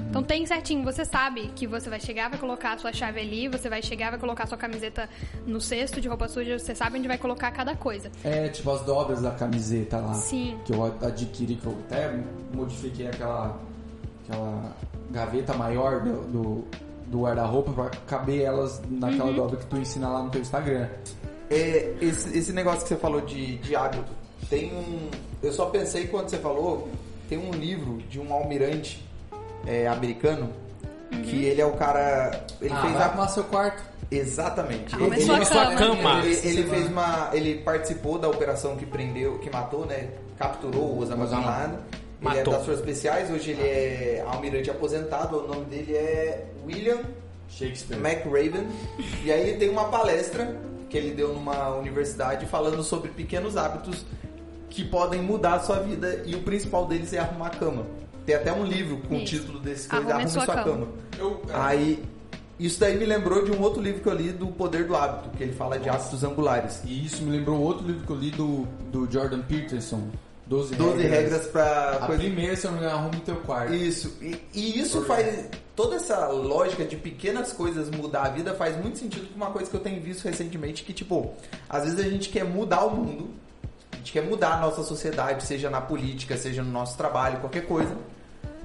[0.09, 3.47] Então tem certinho, você sabe que você vai chegar, vai colocar a sua chave ali,
[3.47, 5.07] você vai chegar, vai colocar a sua camiseta
[5.45, 8.11] no cesto de roupa suja, você sabe onde vai colocar cada coisa.
[8.23, 10.13] É, tipo as dobras da camiseta lá.
[10.15, 10.57] Sim.
[10.65, 12.19] Que eu adquiri, que eu até
[12.53, 13.59] modifiquei aquela,
[14.27, 14.75] aquela
[15.11, 16.67] gaveta maior do, do,
[17.05, 19.35] do guarda-roupa pra caber elas naquela Uhum.
[19.35, 20.89] dobra que tu ensina lá no teu Instagram.
[21.49, 24.11] É, esse, esse negócio que você falou de, de hábito,
[24.49, 25.09] tem um.
[25.41, 26.89] Eu só pensei quando você falou,
[27.29, 29.06] tem um livro de um almirante
[29.67, 30.49] é, americano
[31.23, 32.45] que ele é o cara.
[32.61, 33.05] Ele ah, fez vai a.
[33.05, 33.83] arrumar seu quarto.
[34.09, 34.95] Exatamente.
[34.95, 35.75] Arrume Ele- sua ele- cama.
[35.75, 36.25] cama.
[36.25, 37.29] Ele, ele fez uma.
[37.33, 40.09] Ele participou da operação que prendeu, que matou, né?
[40.37, 41.33] Capturou o Osama Bin.
[41.35, 41.79] Laden.
[42.19, 42.53] Ele é Matou.
[42.53, 46.97] das forças especiais, hoje ele é almirante aposentado, o nome dele é William
[47.47, 47.99] Shakespeare.
[47.99, 48.67] McRaven.
[49.23, 50.55] E aí ele tem uma palestra
[50.89, 54.03] que ele deu numa universidade falando sobre pequenos hábitos
[54.67, 57.85] que podem mudar a sua vida e o principal deles é arrumar a cama.
[58.27, 60.65] Tem até um livro com o título desse coisa, Arrume Arrume sua Sua, cama.
[60.65, 60.87] cama.
[61.17, 62.03] Eu, Aí,
[62.59, 65.29] isso daí me lembrou de um outro livro que eu li do Poder do Hábito,
[65.37, 66.81] que ele fala de hábitos angulares.
[66.85, 70.09] E isso me lembrou outro livro que eu li do, do Jordan Peterson.
[70.45, 72.21] 12, 12 regras pra A coisa.
[72.21, 73.73] primeira, se eu não me engano, arrume teu quarto.
[73.73, 74.13] Isso.
[74.21, 75.45] E, e isso faz.
[75.75, 79.69] Toda essa lógica de pequenas coisas mudar a vida faz muito sentido com uma coisa
[79.69, 81.33] que eu tenho visto recentemente, que, tipo,
[81.69, 83.29] às vezes a gente quer mudar o mundo,
[83.93, 87.65] a gente quer mudar a nossa sociedade, seja na política, seja no nosso trabalho, qualquer
[87.67, 87.95] coisa,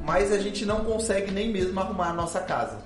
[0.04, 2.78] mas a gente não consegue nem mesmo arrumar a nossa casa.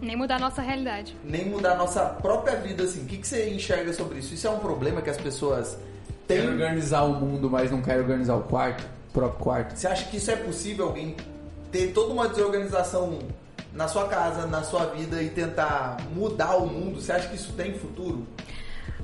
[0.00, 1.16] Nem mudar a nossa realidade.
[1.24, 3.02] Nem mudar a nossa própria vida, assim.
[3.02, 4.34] O que, que você enxerga sobre isso?
[4.34, 5.76] Isso é um problema que as pessoas
[6.26, 6.48] Quer têm?
[6.48, 9.76] organizar o mundo, mas não quer organizar o quarto, o próprio quarto.
[9.76, 11.14] Você acha que isso é possível alguém
[11.70, 13.18] ter toda uma desorganização
[13.72, 17.00] na sua casa, na sua vida e tentar mudar o mundo?
[17.00, 18.26] Você acha que isso tem futuro?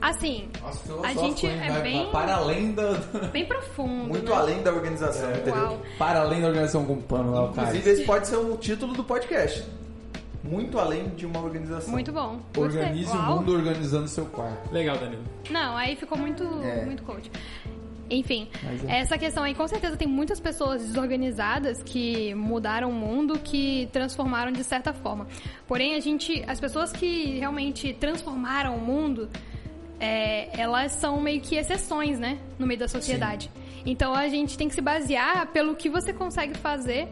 [0.00, 2.92] Assim, Nossa, a filosófico, gente é Vai bem, para além da...
[3.32, 4.08] bem profundo.
[4.08, 4.36] Muito né?
[4.36, 5.54] além da organização, entendeu?
[5.54, 5.82] Uau.
[5.98, 7.68] Para além da organização com pano lá, cara.
[7.68, 9.64] Inclusive, esse pode ser o título do podcast.
[10.44, 11.90] Muito além de uma organização.
[11.90, 12.40] Muito bom.
[12.54, 12.80] Gostei.
[12.80, 13.36] Organize o Uau.
[13.36, 14.72] mundo organizando seu quarto.
[14.72, 15.22] Legal, Danilo.
[15.50, 16.84] Não, aí ficou muito, É.
[16.84, 17.30] muito coach.
[18.10, 18.48] Enfim,
[18.88, 19.00] é.
[19.00, 24.50] essa questão aí, com certeza tem muitas pessoas desorganizadas que mudaram o mundo, que transformaram
[24.50, 25.26] de certa forma.
[25.66, 29.28] Porém, a gente, as pessoas que realmente transformaram o mundo,
[30.00, 33.50] é, elas são meio que exceções, né, no meio da sociedade.
[33.84, 37.08] Então a gente tem que se basear pelo que você consegue fazer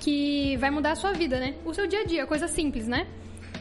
[0.00, 1.54] que vai mudar a sua vida, né?
[1.64, 3.06] O seu dia a dia, coisa simples, né?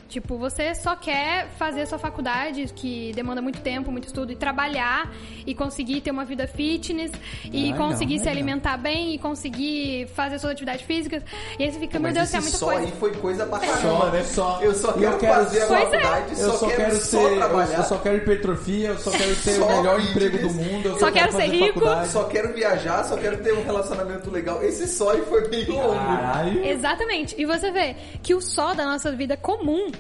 [0.08, 4.36] Tipo, você só quer fazer a sua faculdade, que demanda muito tempo, muito estudo, e
[4.36, 5.12] trabalhar
[5.46, 7.12] e conseguir ter uma vida fitness
[7.46, 8.34] e Legal, conseguir se legal.
[8.34, 11.24] alimentar bem e conseguir fazer suas atividades físicas.
[11.60, 12.82] E aí você fica, meu Deus, esse é muita só coisa.
[12.86, 14.24] aí foi coisa pra Só, caramba, né?
[14.24, 15.68] só- Eu só quero, eu quero fazer a é.
[15.68, 17.78] faculdade, Eu só, quero, ser, só trabalhar.
[17.78, 20.26] eu só quero hipertrofia, eu só quero ter Só o melhor fitness.
[20.26, 21.66] emprego do mundo, eu Só quero ser rico.
[21.80, 22.12] faculdade.
[22.12, 24.64] Só quero viajar, só quero ter um relacionamento legal.
[24.64, 25.94] Esse só aí foi meio longo.
[25.96, 26.66] Caralho.
[26.66, 27.36] Exatamente.
[27.38, 29.92] E você vê que o só da nossa vida comum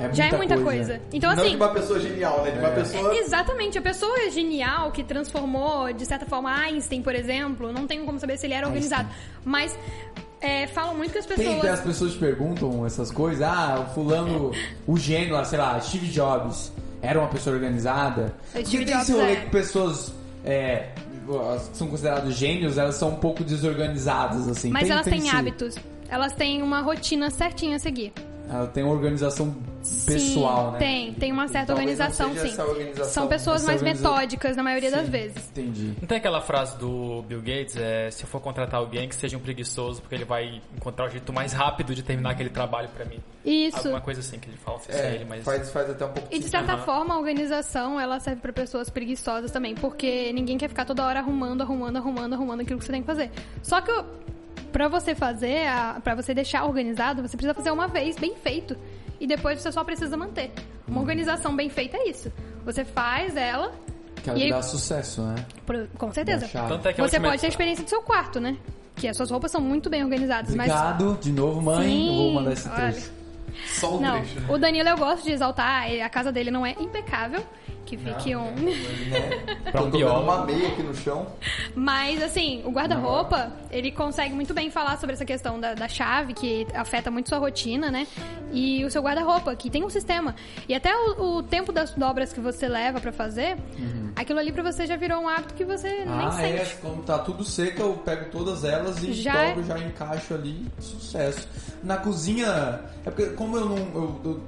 [0.00, 1.00] É já é muita coisa.
[1.12, 1.50] Então, Não assim.
[1.50, 2.50] de uma pessoa genial, né?
[2.52, 2.74] De uma É.
[2.74, 3.14] pessoa...
[3.16, 8.18] Exatamente, a pessoa genial que transformou, de certa forma, Einstein, por exemplo, não tenho como
[8.18, 9.08] saber se ele era organizado,
[9.44, 9.76] mas
[10.40, 11.60] é, falam muito que as pessoas.
[11.60, 14.52] tem as pessoas perguntam essas coisas, ah, o fulano,
[14.86, 18.34] o gênio lá, sei lá, Steve Jobs, era uma pessoa organizada?
[18.50, 19.36] Steve Porque tem esse rolê é.
[19.36, 20.12] que pessoas
[20.44, 20.88] é,
[21.74, 24.70] são considerados gênios, elas são um pouco desorganizadas, assim.
[24.70, 25.76] Mas Tem- elas tem têm esse- hábitos.
[26.08, 28.12] Elas têm uma rotina certinha a seguir.
[28.52, 29.54] Ela tem uma organização
[30.06, 30.78] pessoal, sim, né?
[30.78, 32.60] Tem, tem uma certa Talvez organização, sim.
[32.60, 33.04] organização.
[33.12, 35.48] São pessoas mais organiza- metódicas na maioria das vezes.
[35.50, 35.94] Entendi.
[36.00, 39.36] Não tem aquela frase do Bill Gates, é, se eu for contratar alguém que seja
[39.36, 43.04] um preguiçoso, porque ele vai encontrar o jeito mais rápido de terminar aquele trabalho pra
[43.04, 43.20] mim.
[43.44, 43.78] Isso.
[43.78, 45.44] Alguma coisa assim que ele fala, se é É, ele, mas...
[45.44, 46.82] faz, faz até um pouco E de certa Aham.
[46.84, 51.20] forma, a organização, ela serve pra pessoas preguiçosas também, porque ninguém quer ficar toda hora
[51.20, 53.30] arrumando, arrumando, arrumando, arrumando aquilo que você tem que fazer.
[53.62, 54.04] Só que o-
[54.72, 58.76] pra você fazer, a- pra você deixar organizado, você precisa fazer uma vez bem feito.
[59.20, 60.50] E depois você só precisa manter.
[60.88, 62.32] Uma organização bem feita é isso.
[62.64, 63.72] Você faz ela,
[64.22, 65.34] Que ela E aí- dá sucesso, né?
[65.64, 66.46] por- com certeza.
[66.46, 68.54] Tanto é que a Você pode ter a experiência do seu quarto, né?
[68.94, 70.54] Que as suas roupas são muito bem organizadas.
[70.54, 71.88] Mas Obrigado, de novo, mãe.
[71.88, 72.92] Sim, eu vou mandar esse olha.
[72.92, 73.10] trecho.
[73.66, 74.46] Só o Não, trecho, né?
[74.50, 77.42] o Danilo eu gosto de exaltar, a casa dele não é impecável,
[77.90, 78.44] que fique um.
[79.70, 80.22] Pra um Eu tô vendo biólogo.
[80.22, 81.26] uma meia aqui no chão.
[81.74, 86.32] Mas, assim, o guarda-roupa, ele consegue muito bem falar sobre essa questão da, da chave,
[86.34, 88.06] que afeta muito sua rotina, né?
[88.52, 90.34] E o seu guarda-roupa, que tem um sistema.
[90.68, 93.56] E até o, o tempo das dobras que você leva pra fazer,
[94.14, 96.30] aquilo ali pra você já virou um hábito que você nem Uhum.
[96.32, 96.76] Ah, é, sente.
[96.80, 101.48] quando tá tudo seco, eu pego todas elas e Já dobro, já encaixo ali, sucesso.
[101.82, 103.76] Na cozinha, é porque como eu não.
[103.76, 104.40] Eu, eu,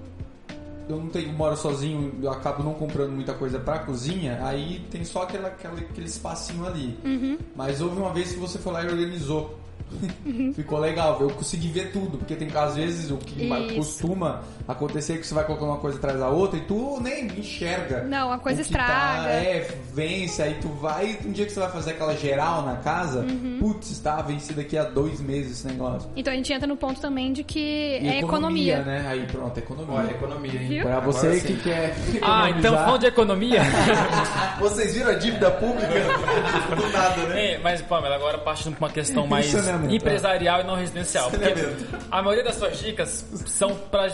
[0.88, 5.04] eu não tenho, moro sozinho, eu acabo não comprando muita coisa pra cozinha, aí tem
[5.04, 6.98] só aquela, aquela- aquele espacinho ali.
[7.04, 7.38] Uhum.
[7.56, 9.58] Mas houve uma vez que você foi lá e organizou.
[10.54, 13.74] Ficou legal, eu consegui ver tudo, porque tem às vezes o que Isso.
[13.76, 17.26] costuma acontecer é que você vai colocando uma coisa atrás da outra e tu nem
[17.26, 18.02] enxerga.
[18.04, 19.28] Não, a coisa o que tá- estraga.
[19.30, 23.20] é, vence, aí tu vai, um dia que você vai fazer aquela geral na casa,
[23.20, 23.58] Uhum.
[23.60, 26.10] putz, tá vencido aqui há dois meses esse negócio.
[26.16, 27.58] Então a gente entra no ponto também de que
[28.02, 28.82] E é economia.
[28.82, 29.04] né?
[29.08, 29.94] Aí pronto, economia.
[29.94, 30.68] Olha, economia, hein?
[30.68, 30.82] Viu?
[30.84, 31.46] Pra Agora você sim.
[31.48, 33.60] que quer Ah, então falando de economia.
[34.60, 35.88] Vocês viram a dívida pública?
[36.76, 37.52] Do nada, né?
[37.54, 39.46] É, mas, Pamela, agora partindo pra uma questão mais
[39.82, 41.30] Saneamento, empresarial e não residencial.
[41.30, 41.86] Saneamento.
[42.10, 44.08] a maioria das suas dicas são pra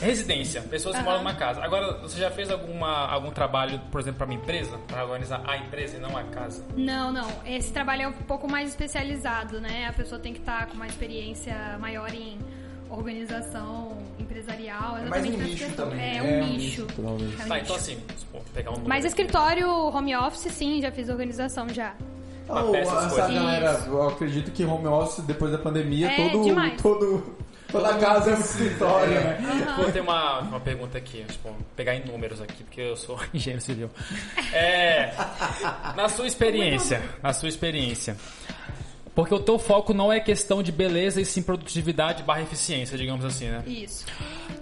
[0.00, 1.10] residência, pessoas que Aham.
[1.10, 1.60] moram numa casa.
[1.62, 4.78] Agora, você já fez alguma, algum trabalho, por exemplo, pra uma empresa?
[4.86, 6.64] Pra organizar a empresa e não a casa?
[6.76, 7.28] Não, não.
[7.44, 9.86] Esse trabalho é um pouco mais especializado, né?
[9.88, 12.38] A pessoa tem que estar com uma experiência maior em
[12.88, 14.98] organização empresarial.
[14.98, 15.90] É mais um exatamente nessa nicho questão.
[15.90, 16.22] também, É né?
[16.22, 16.82] um É um nicho.
[16.82, 17.22] nicho, talvez.
[17.40, 17.64] É um Tá, nicho.
[17.64, 17.98] então assim,
[18.32, 18.84] vou pegar um.
[18.86, 21.94] Mas escritório, home office, sim, já fiz organização já.
[22.48, 23.34] Uma Oh, peça, essa coisas.
[23.34, 26.80] galera, eu acredito que home office, depois da pandemia, É, todo, demais.
[26.82, 27.36] todo,
[27.70, 29.74] toda casa é um escritório, né?
[29.76, 33.62] Vou ter uma, uma pergunta aqui, tipo, pegar em números aqui, porque eu sou engenheiro
[33.62, 33.90] civil.
[34.52, 35.12] É,
[35.96, 38.16] na sua experiência, na sua experiência,
[39.14, 43.24] porque o teu foco não é questão de beleza e sim produtividade barra eficiência, digamos
[43.24, 43.62] assim, né?
[43.66, 44.04] Isso.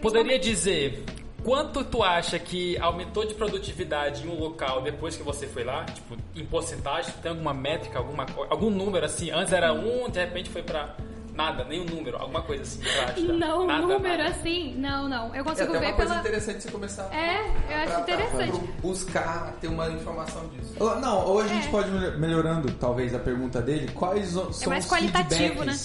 [0.02, 1.04] Poderia dizer
[1.44, 5.84] quanto tu acha que aumentou de produtividade em um local depois que você foi lá?
[5.84, 7.12] Tipo, em porcentagem?
[7.22, 9.30] Tem alguma métrica, alguma, algum número assim?
[9.30, 10.94] Antes era um, de repente foi pra
[11.34, 13.14] nada, nenhum número, alguma coisa assim pra.
[13.32, 14.30] Não, nada, número nada.
[14.30, 15.28] assim, não, não.
[15.34, 16.20] Eu É consigo até ver uma coisa pela...
[16.20, 18.58] interessante você começar É, eu acho interessante.
[18.82, 20.74] buscar ter uma informação disso.
[20.78, 21.70] Ou- Não, ou a gente É.
[21.70, 23.90] pode melhor- melhorando, talvez, a pergunta dele.
[23.94, 25.78] Quais o- são mais os qualitativo, né?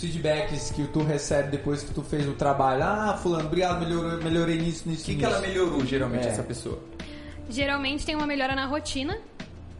[0.00, 2.82] Feedbacks, os feedbacks que tu recebe depois que tu fez o trabalho?
[2.84, 6.30] Ah, fulano, obrigado, melhorou, melhorei nisso, nisso, O que, que ela melhorou, geralmente, É.
[6.30, 6.78] essa pessoa?
[7.48, 9.18] Geralmente tem uma melhora na rotina,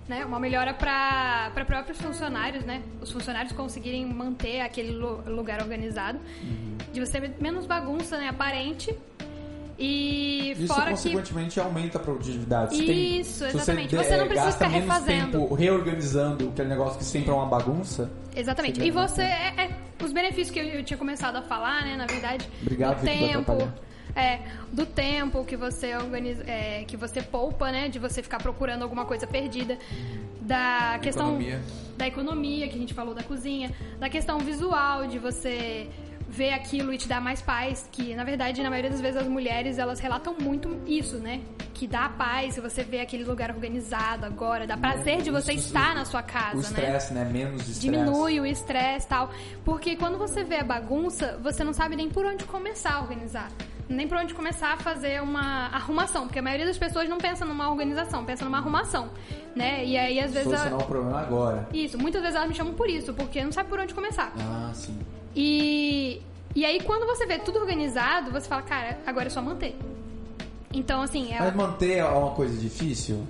[0.08, 0.24] né?
[0.24, 2.82] Uma melhora para próprios funcionários, né?
[3.00, 6.18] Os funcionários conseguirem manter aquele lu- lugar organizado.
[6.42, 6.76] Uhum.
[6.92, 8.28] De você ter menos bagunça, né?
[8.28, 8.94] Aparente.
[9.78, 10.90] E Isso, fora que...
[10.90, 12.76] consequentemente, aumenta a produtividade.
[12.76, 13.88] Você tem- Isso, se exatamente.
[13.88, 15.38] de- Você não precisa gasta ficar menos refazendo.
[15.40, 18.10] tempo reorganizando aquele negócio que sempre é uma bagunça.
[18.36, 18.78] Exatamente.
[18.80, 19.22] Você E você...
[19.22, 19.70] É, é-
[20.04, 21.96] os benefícios que eu, eu tinha começado a falar, né?
[21.96, 23.72] Na verdade, Obrigado, do tempo...
[24.14, 27.88] É, do tempo que você organiza, é, que você poupa, né?
[27.88, 29.78] De você ficar procurando alguma coisa perdida.
[30.42, 31.60] Da questão Economia.
[31.96, 35.88] da economia, que a gente falou da cozinha, da questão visual, de você
[36.32, 39.28] ver aquilo e te dar mais paz, que na verdade, na maioria das vezes as
[39.28, 41.42] mulheres, elas relatam muito isso, né?
[41.74, 45.66] Que dá paz se você vê aquele lugar organizado agora, dá prazer de você Isso-
[45.68, 46.62] estar na sua casa, o né?
[46.62, 47.24] estresse, né?
[47.30, 47.80] Menos estresse.
[47.80, 49.30] Diminui o estresse e tal.
[49.62, 53.48] Porque quando você vê a bagunça, você não sabe nem por onde começar a organizar.
[53.88, 56.22] Nem por onde começar a fazer uma arrumação.
[56.26, 59.10] Porque a maioria das pessoas não pensa numa organização, pensa numa arrumação.
[59.54, 59.84] Né?
[59.84, 60.44] E aí, às vezes.
[60.48, 61.68] Solucionar o problema agora.
[61.74, 64.32] Isso, muitas vezes elas me chamam por isso, porque não sabe por onde começar.
[64.38, 64.98] Ah, sim.
[65.34, 66.20] E,
[66.54, 69.76] e aí, quando você vê tudo organizado, você fala, cara, agora é só manter.
[70.72, 73.26] Então, assim, é, Mas manter é uma coisa difícil?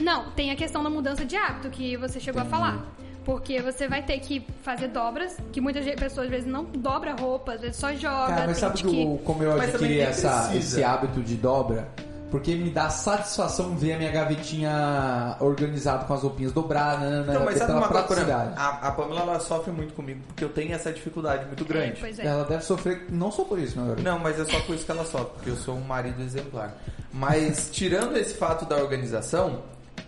[0.00, 2.54] Não, tem a questão da mudança de hábito que você chegou Entendi.
[2.54, 2.86] a falar.
[3.24, 7.52] Porque você vai ter que fazer dobras, que muitas pessoas às vezes não dobra roupa,
[7.52, 8.28] às vezes só joga.
[8.28, 10.56] Cara, mas sabe que como eu adquiri essa, precisa.
[10.56, 11.86] esse hábito de dobra?
[12.30, 17.44] Porque me dá satisfação ver a minha gavetinha organizada com as roupinhas dobradas, né, Então,
[17.44, 18.54] mas sabe uma coisa?
[18.56, 21.92] A, a Pamela ela sofre muito comigo porque eu tenho essa dificuldade muito grande.
[21.92, 22.26] É, pois é.
[22.26, 24.02] Ela deve sofrer não só por isso, meu garoto.
[24.02, 26.74] Não, mas é só por isso que ela sofre, porque eu sou um marido exemplar.
[27.12, 29.62] Mas tirando esse fato da organização,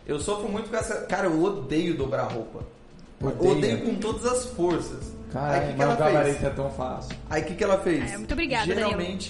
[0.06, 1.02] eu sofro muito com essa.
[1.06, 2.60] Cara, eu odeio dobrar roupa.
[3.20, 3.52] Odeia?
[3.52, 5.12] Odeio com todas as forças.
[5.12, 6.44] Aí o Caralho, que, que ela o gabarito fez?
[6.44, 7.16] é tão fácil.
[7.30, 8.12] Aí o que, que ela fez?
[8.12, 9.22] É, muito obrigada, Danilo.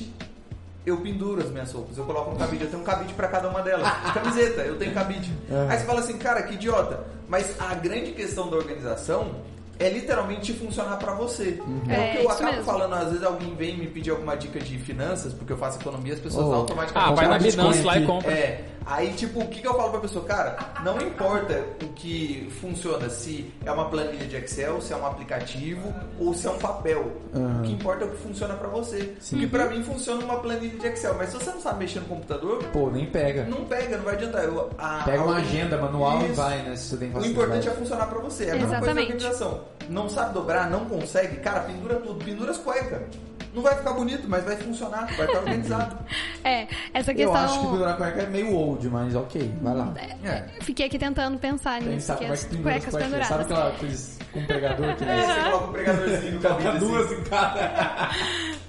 [0.85, 3.49] Eu penduro as minhas roupas, eu coloco um cabide, eu tenho um cabide pra cada
[3.49, 3.89] uma delas.
[4.13, 5.33] Camiseta, eu tenho cabide.
[5.49, 5.73] É.
[5.73, 7.05] Aí você fala assim, cara, que idiota.
[7.29, 9.37] Mas a grande questão da organização
[9.79, 11.61] é literalmente funcionar pra você.
[11.89, 12.65] É, É, o que eu acabo mesmo.
[12.65, 16.15] falando, às vezes alguém vem me pedir alguma dica de finanças, porque eu faço economia,
[16.15, 16.53] as pessoas Oh.
[16.53, 18.31] Ah, automaticamente vai na Bitcoin lá e compra.
[18.31, 20.25] É, aí tipo, o que, que eu falo pra pessoa?
[20.25, 25.07] Cara, não importa o que funciona, se é uma planilha de Excel, se é um
[25.07, 27.11] aplicativo ou se é um papel.
[27.35, 27.61] Aham.
[27.61, 29.15] O que importa é o que funciona pra você.
[29.31, 32.07] Porque pra mim funciona uma planilha de Excel, mas se você não sabe mexer no
[32.07, 33.45] computador, Pô, nem pega.
[33.45, 34.45] não pega, não vai adiantar.
[34.45, 36.35] Eu, a- Pega uma a- agenda manual e Isso.
[36.35, 36.77] vai, né?
[36.77, 38.45] Se você tem O importante é funcionar pra você.
[38.45, 39.13] É a mesma coisa da Exatamente.
[39.13, 39.61] organização.
[39.89, 42.25] Não sabe dobrar, não consegue, cara, pendura tudo.
[42.25, 43.03] Pendura as cuecas.
[43.55, 45.99] Não vai ficar bonito, mas vai funcionar, vai estar organizado.
[46.45, 47.35] É, essa Eu questão.
[47.37, 49.95] acho que pendurar cueca é meio old, mas ok, vai lá.
[50.25, 50.43] É.
[50.63, 53.09] Fiquei aqui tentando pensar nisso, Pensar que como é as que pendura as cuecas cuecas.
[53.13, 53.29] penduradas.
[53.29, 56.79] Sabe aquela, aqueles com um pregador que Aí você coloca o pregadorzinho no cabide assim.
[56.81, 58.11] duas em cada.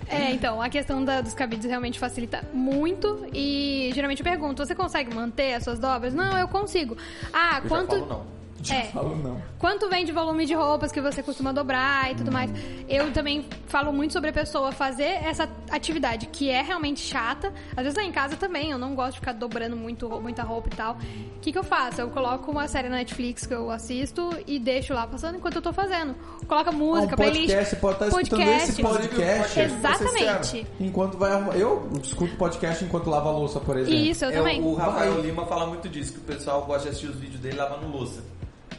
[0.07, 4.75] É, então, a questão da- dos cabides realmente facilita muito e geralmente eu pergunto, você
[4.75, 6.13] consegue manter as suas dobras?
[6.13, 6.95] Não, eu consigo.
[7.33, 7.95] Ah, Eu quanto...
[7.95, 8.42] já falo não.
[8.73, 9.41] É, Falo não.
[9.59, 12.49] quanto vem de volume de roupas que você costuma dobrar e tudo mais.
[12.87, 17.51] Eu também falo muito sobre a pessoa fazer essa atividade que é realmente chata.
[17.75, 20.69] Às vezes lá em casa também, eu não gosto de ficar dobrando muito, muita roupa
[20.71, 20.93] e tal.
[21.37, 22.01] O que, que eu faço?
[22.01, 25.61] Eu coloco uma série na Netflix que eu assisto e deixo lá passando enquanto eu
[25.61, 26.15] tô fazendo.
[26.47, 27.69] Coloca música, um podcast, playlist.
[27.69, 28.69] você pode estar escutando podcast.
[28.71, 30.67] esse podcast Exatamente.
[30.79, 31.55] enquanto vai arrumar.
[31.55, 33.99] Eu escuto podcast enquanto lavo a louça, por exemplo.
[33.99, 34.61] Isso, eu É, também.
[34.61, 35.21] o Rafael Vai.
[35.23, 38.21] Lima fala muito disso, que o pessoal gosta de assistir os vídeos dele lavando louça.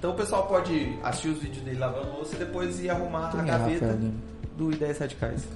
[0.05, 3.41] Então o pessoal pode assistir os vídeos dele lavando louça e depois ir arrumar Quem
[3.41, 4.11] a é gaveta Rafael
[4.55, 5.49] do Ideias Radicais.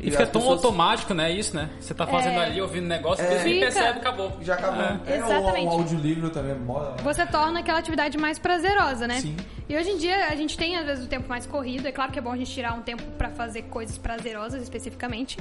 [0.00, 1.32] E fica as tão pessoas- automático, né?
[1.32, 1.68] Isso, né?
[1.80, 2.44] Você tá fazendo É.
[2.44, 3.40] ali, ouvindo negócio, É.
[3.40, 3.58] Fica.
[3.62, 4.32] percebe, acabou.
[4.42, 4.80] Já acabou.
[4.80, 5.00] É.
[5.08, 5.66] É, Exatamente.
[5.66, 7.02] um audiolivro também, moda.
[7.02, 9.20] Você torna aquela atividade mais prazerosa, né?
[9.22, 9.34] Sim.
[9.68, 11.88] E hoje em dia a gente tem às vezes o tempo mais corrido.
[11.88, 15.36] É claro que é bom a gente tirar um tempo pra fazer coisas prazerosas especificamente,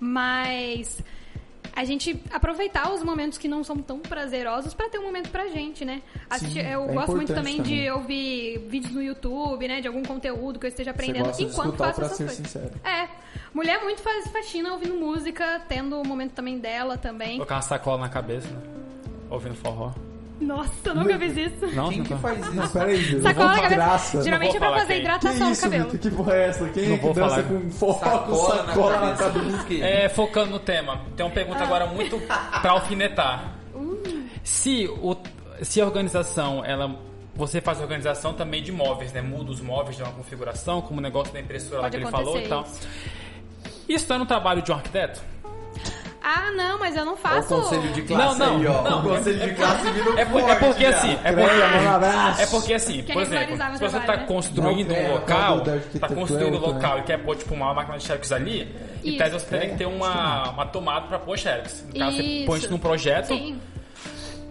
[0.00, 0.98] mas
[1.76, 5.46] a gente aproveitar os momentos que não são tão prazerosos pra ter um momento pra
[5.48, 6.00] gente, né?
[6.28, 7.90] Assistir- eu é gosto muito importante também, de também.
[7.92, 9.80] ouvir vídeos no YouTube, né?
[9.82, 12.46] De algum conteúdo que eu esteja Você aprendendo enquanto faço essas ser coisas.
[12.46, 12.72] sincero.
[12.82, 13.08] É.
[13.52, 17.34] Mulher muito faz faxina ouvindo música, tendo o momento também dela também.
[17.36, 18.60] Colocar uma sacola na cabeça, né?
[19.30, 19.92] Ouvindo forró.
[20.38, 21.66] Nossa, eu nunca fiz isso.
[21.74, 22.72] Não, Quem que faz Não, isso?
[22.74, 23.22] peraí, Gil.
[23.22, 23.74] Sacola na Que cabeça.
[23.76, 24.22] graça.
[24.22, 24.94] Geralmente é pra fazer quem.
[24.96, 25.90] Que hidratação isso, no cabelo.
[25.90, 26.10] Vitor?
[26.10, 26.68] Que porra é essa?
[26.68, 27.42] Quem Não é que dança falar.
[27.44, 29.30] com foco, Sacola na sacola na cabeça.
[29.40, 29.64] cabeça?
[29.64, 29.82] Que?
[29.82, 32.20] É, focando no tema, tem uma pergunta agora muito
[32.60, 33.54] pra alfinetar.
[34.44, 35.16] Se, o,
[35.62, 36.94] se a organização, ela.
[37.34, 39.20] Você faz organização também de móveis, né?
[39.20, 42.10] Muda os móveis de uma configuração, como o negócio da impressora lá Pode que ele
[42.10, 42.62] falou e tal.
[42.62, 42.88] isso.
[43.88, 45.20] Isso é no trabalho de um arquiteto?
[46.28, 47.48] Ah, não, mas eu não Olha o faço.
[47.54, 48.82] conselho de classe Não, não, aí, ó.
[48.90, 48.98] não.
[48.98, 50.98] O conselho de classe virou É, por- é forte porque já.
[50.98, 52.40] assim, é Creia, porque, manda um abraço.
[52.42, 54.18] é porque assim, por exemplo, se você está né?
[54.18, 55.62] Não, construindo é, um o local,
[55.94, 59.18] está construindo um local e quer pôr tipo uma máquina de xerox ali, em Isso.
[59.18, 61.84] tese você teria que ter uma, uma tomada para pôr xerox.
[61.94, 63.28] No caso, você põe isso num projeto.
[63.28, 63.60] Sim.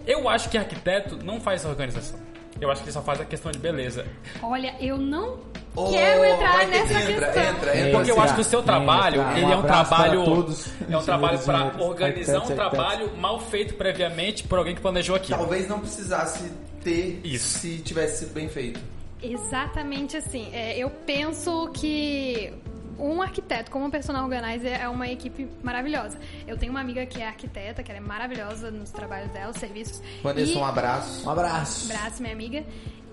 [0.06, 2.18] Eu acho que arquiteto não faz essa organização.
[2.58, 4.06] Eu acho que ele só faz a questão de beleza.
[4.42, 5.40] Olha, eu não
[5.76, 7.42] Ô, quero entrar nessa entra, questão.
[7.54, 7.90] entra, entra.
[7.92, 9.36] Porque eu acho que o seu trabalho, Entra.
[9.36, 10.24] ele Um é um trabalho.
[10.24, 15.14] todos, É um trabalho para organizar um trabalho mal feito previamente por alguém que planejou
[15.16, 15.38] aquilo.
[15.38, 16.50] Talvez não precisasse
[16.82, 17.58] ter Isso.
[17.58, 18.80] se tivesse sido bem feito.
[19.22, 20.48] Exatamente assim.
[20.52, 22.52] É, eu penso que
[22.98, 26.18] um arquiteto como um personal organizer é uma equipe maravilhosa.
[26.46, 29.58] Eu tenho uma amiga que é arquiteta, que ela é maravilhosa nos trabalhos dela, os
[29.58, 30.00] serviços.
[30.22, 31.26] Vanessa, E- um abraço.
[31.26, 31.92] Um abraço.
[31.92, 32.64] Abraço, minha amiga.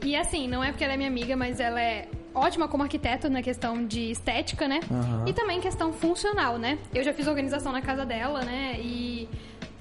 [0.01, 3.29] E assim, não é porque ela é minha amiga, mas ela é ótima como arquiteta
[3.29, 4.79] na questão de estética, né?
[4.91, 5.25] Aham.
[5.27, 6.77] E também questão funcional, né?
[6.93, 8.75] Eu já fiz organização na casa dela, né?
[8.79, 9.29] E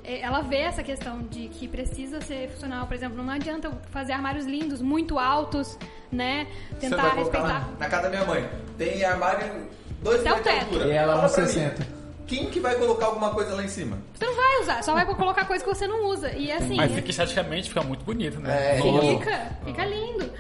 [0.05, 2.87] eh, ela vê essa questão de que precisa ser funcional.
[2.87, 5.79] Por exemplo, não adianta eu fazer armários lindos, muito altos,
[6.11, 6.47] né?
[6.71, 7.71] Você Tentar vai colocar respeitar.
[7.73, 8.49] na, na casa da minha mãe.
[8.77, 9.67] Tem armário
[10.03, 10.87] dois metros de altura.
[10.87, 11.79] E ela Fala pra 1,60.
[11.79, 11.87] mim,
[12.27, 13.99] Quem que vai colocar alguma coisa lá em cima?
[14.15, 16.33] Você não vai usar, só vai colocar coisa que você não usa.
[16.33, 16.77] E assim.
[16.77, 18.79] Mas fica esteticamente, fica muito bonito, né?
[18.79, 19.07] É, Nossa.
[19.19, 20.31] Fica, fica lindo.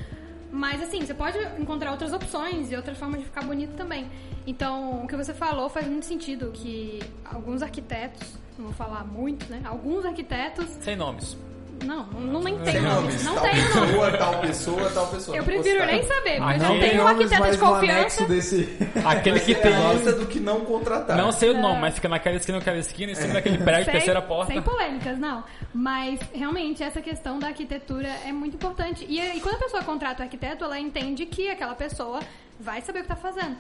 [0.53, 4.11] Mas assim, você pode encontrar outras opções e outras formas de ficar bonito também.
[4.47, 9.51] Então, o que você falou faz muito sentido, que alguns arquitetos, não vou falar muito,
[9.51, 9.63] né?
[9.65, 10.67] Alguns arquitetos.
[10.81, 11.39] Sem nomes.
[11.85, 13.13] Não, não, nem tem nome.
[13.25, 13.87] Não tal tem nome.
[13.87, 15.37] pessoa, tal pessoa, tal pessoa.
[15.37, 17.59] Eu Não prefiro nem saber, Ah, porque não eu tem tenho um arquiteto mas de
[17.59, 18.25] confiança.
[18.27, 18.79] desse...
[19.05, 19.75] Aquele que É tem.
[19.75, 21.17] a lista do que não contratar.
[21.17, 23.95] Não sei o nome, mas fica naquela esquina, naquela esquina, em cima daquele prédio, Sem-
[23.95, 24.53] terceira porta.
[24.53, 25.43] Sem polêmicas, não.
[25.75, 29.05] Mas, realmente, essa questão da arquitetura é muito importante.
[29.09, 32.21] E, e quando a pessoa contrata o arquiteto, ela entende que aquela pessoa
[32.61, 33.57] vai saber o que tá fazendo.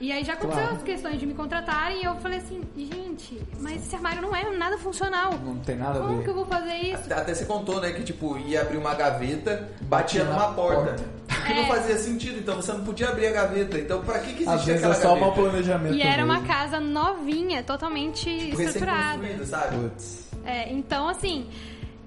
[0.00, 0.76] E aí já aconteceu Claro.
[0.76, 4.44] as questões de me contratarem e eu falei assim, gente, mas esse armário não é
[4.56, 5.32] nada funcional.
[5.42, 6.24] Não tem nada a Como ver.
[6.24, 7.02] que eu vou fazer isso?
[7.04, 10.92] Até, até você contou, né, que tipo, ia abrir uma gaveta, batia numa porta.
[10.94, 11.22] porta.
[11.42, 13.76] Que não fazia sentido, então você não podia abrir a gaveta.
[13.76, 15.20] Então pra que, que Às existia vezes é só gaveta?
[15.20, 15.94] mau planejamento.
[15.96, 16.46] E era uma mesmo.
[16.48, 19.20] casa novinha, totalmente estruturada.
[19.22, 19.76] Recém-construída, sabe?
[19.76, 20.28] Putz.
[20.44, 21.48] É, então, assim,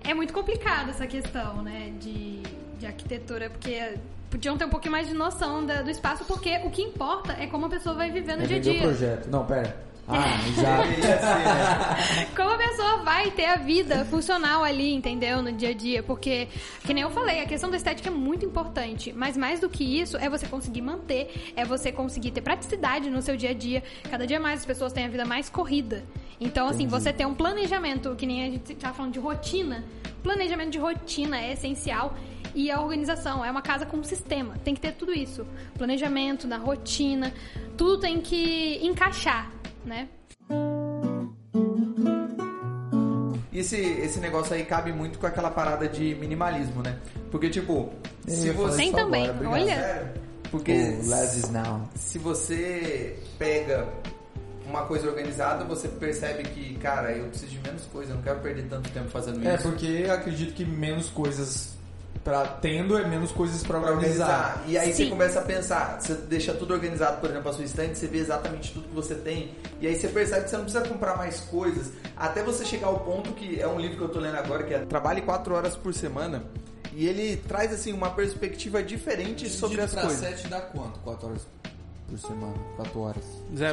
[0.08, 2.40] É muito complicado essa questão, né, de,
[2.80, 3.96] de arquitetura, porque
[4.30, 7.48] podiam ter um pouquinho mais de noção da- do espaço, porque o que importa é
[7.48, 8.82] como a pessoa vai viver no É dia a vender o dia.
[8.82, 9.28] projeto.
[9.30, 9.86] Não, pera.
[10.08, 10.86] Ah, já.
[10.86, 12.28] Né?
[12.36, 15.42] Como a pessoa vai ter a vida funcional ali, entendeu?
[15.42, 16.04] No dia a dia.
[16.04, 16.48] Porque,
[16.84, 19.12] que nem eu falei, a questão da estética é muito importante.
[19.16, 23.20] Mas mais do que isso, é você conseguir manter, é você conseguir ter praticidade no
[23.20, 23.82] seu dia a dia.
[24.08, 26.04] Cada dia mais as pessoas têm a vida mais corrida.
[26.40, 29.84] Então, assim, você ter um planejamento, que nem a gente tava falando de rotina.
[30.22, 32.14] Planejamento de rotina é essencial.
[32.56, 34.56] E a organização é uma casa com um sistema.
[34.64, 35.46] Tem que ter tudo isso.
[35.78, 37.34] Planejamento, da rotina.
[37.78, 39.52] Tudo tem que encaixar,
[39.86, 40.08] né?
[43.52, 46.98] E esse, esse negócio aí cabe muito com aquela parada de minimalismo, né?
[47.32, 47.90] Porque, tipo,
[48.28, 48.78] se você.
[48.78, 49.76] Tem também, agora, olha.
[49.76, 50.10] Sério?
[50.52, 51.82] Porque O less is now.
[51.96, 53.88] se você pega
[54.66, 58.40] uma coisa organizada, você percebe que, cara, eu preciso de menos coisa, eu não quero
[58.40, 59.64] perder tanto tempo fazendo É, isso.
[59.64, 61.76] porque eu acredito que menos coisas
[62.26, 64.26] pra tendo é menos coisas pra Pra organizar.
[64.58, 64.64] organizar.
[64.68, 65.10] E aí você Sim.
[65.12, 68.74] começa a pensar, você deixa tudo organizado, por exemplo, a sua estante, você vê exatamente
[68.74, 71.92] tudo que você tem, e aí você percebe que você não precisa comprar mais coisas,
[72.18, 74.74] até você chegar ao ponto que é um livro que eu tô lendo agora, que
[74.74, 76.44] é Trabalhe 4 horas por semana,
[76.94, 80.18] e ele traz assim uma perspectiva diferente sobre as coisas.
[80.20, 81.00] 7 dá quanto?
[81.02, 81.48] 4 horas
[82.10, 82.56] por semana?
[82.78, 83.24] 4 horas.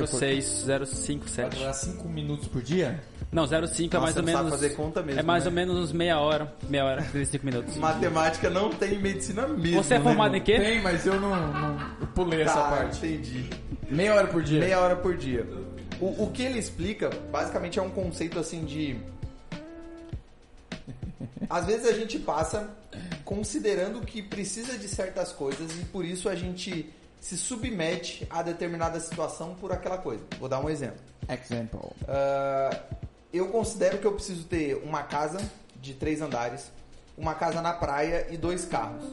[0.07, 1.51] 06, 057.
[1.51, 3.03] Trabalhar 5 minutos por dia?
[3.33, 4.51] Não, 05 é mais ou menos.
[4.51, 5.49] fazer conta mesmo, É mais né?
[5.49, 6.53] ou menos uns meia hora.
[6.69, 7.77] Meia hora, 35 minutos.
[7.79, 9.83] Matemática não tem medicina mesmo.
[9.83, 10.05] Você é né?
[10.05, 10.61] formado em quê?
[10.61, 12.99] Tem, mas eu não, não eu pulei essa Tá, parte.
[13.07, 13.49] entendi.
[13.89, 14.61] Meia hora por dia.
[14.61, 15.47] Meia hora por dia.
[15.99, 18.99] O, o que ele explica, basicamente, é um conceito assim de.
[21.49, 22.69] Às vezes a gente passa
[23.25, 28.99] considerando que precisa de certas coisas e por isso a gente se submete a determinada
[29.01, 30.23] situação por aquela coisa.
[30.39, 31.01] Vou dar um exemplo.
[31.29, 31.81] Example.
[32.09, 32.77] Ah,
[33.33, 35.41] eu considero que eu preciso ter uma casa
[35.81, 36.71] de três andares,
[37.17, 39.05] uma casa na praia e dois carros.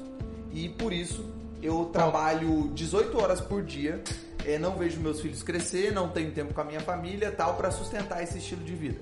[0.51, 1.25] E por isso
[1.61, 4.01] eu trabalho 18 horas por dia,
[4.45, 7.71] eh, não vejo meus filhos crescer, não tenho tempo com a minha família tal para
[7.71, 8.99] sustentar esse estilo de vida.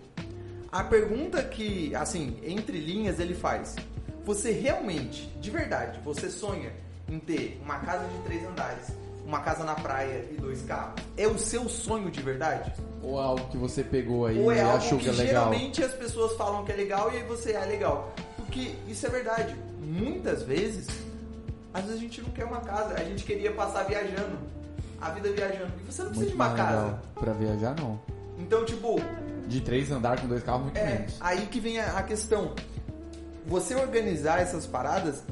[0.71, 3.75] A pergunta que, assim, entre linhas ele faz:
[4.25, 6.71] você realmente, de verdade, você sonha
[7.07, 8.87] em ter uma casa de três andares,
[9.27, 10.95] uma casa na praia e dois carros?
[11.17, 12.71] É o seu sonho de verdade?
[13.03, 15.13] Ou é algo que você pegou aí Ou é e algo achou que, que é
[15.13, 15.27] legal?
[15.51, 18.11] geralmente as pessoas falam que é legal e aí você é legal.
[18.37, 19.55] Porque isso é verdade.
[19.81, 20.87] Muitas vezes,
[21.73, 24.37] às vezes a gente não quer uma casa, a gente queria passar viajando.
[24.99, 25.71] A vida viajando.
[25.79, 26.99] E você não precisa Muito de uma casa.
[27.15, 27.99] Pra viajar, não.
[28.39, 28.99] Então, tipo,
[29.47, 31.15] De três andar com dois carros, muito é menos.
[31.19, 32.53] aí que vem a, a questão.
[33.45, 35.23] Você organizar essas paradas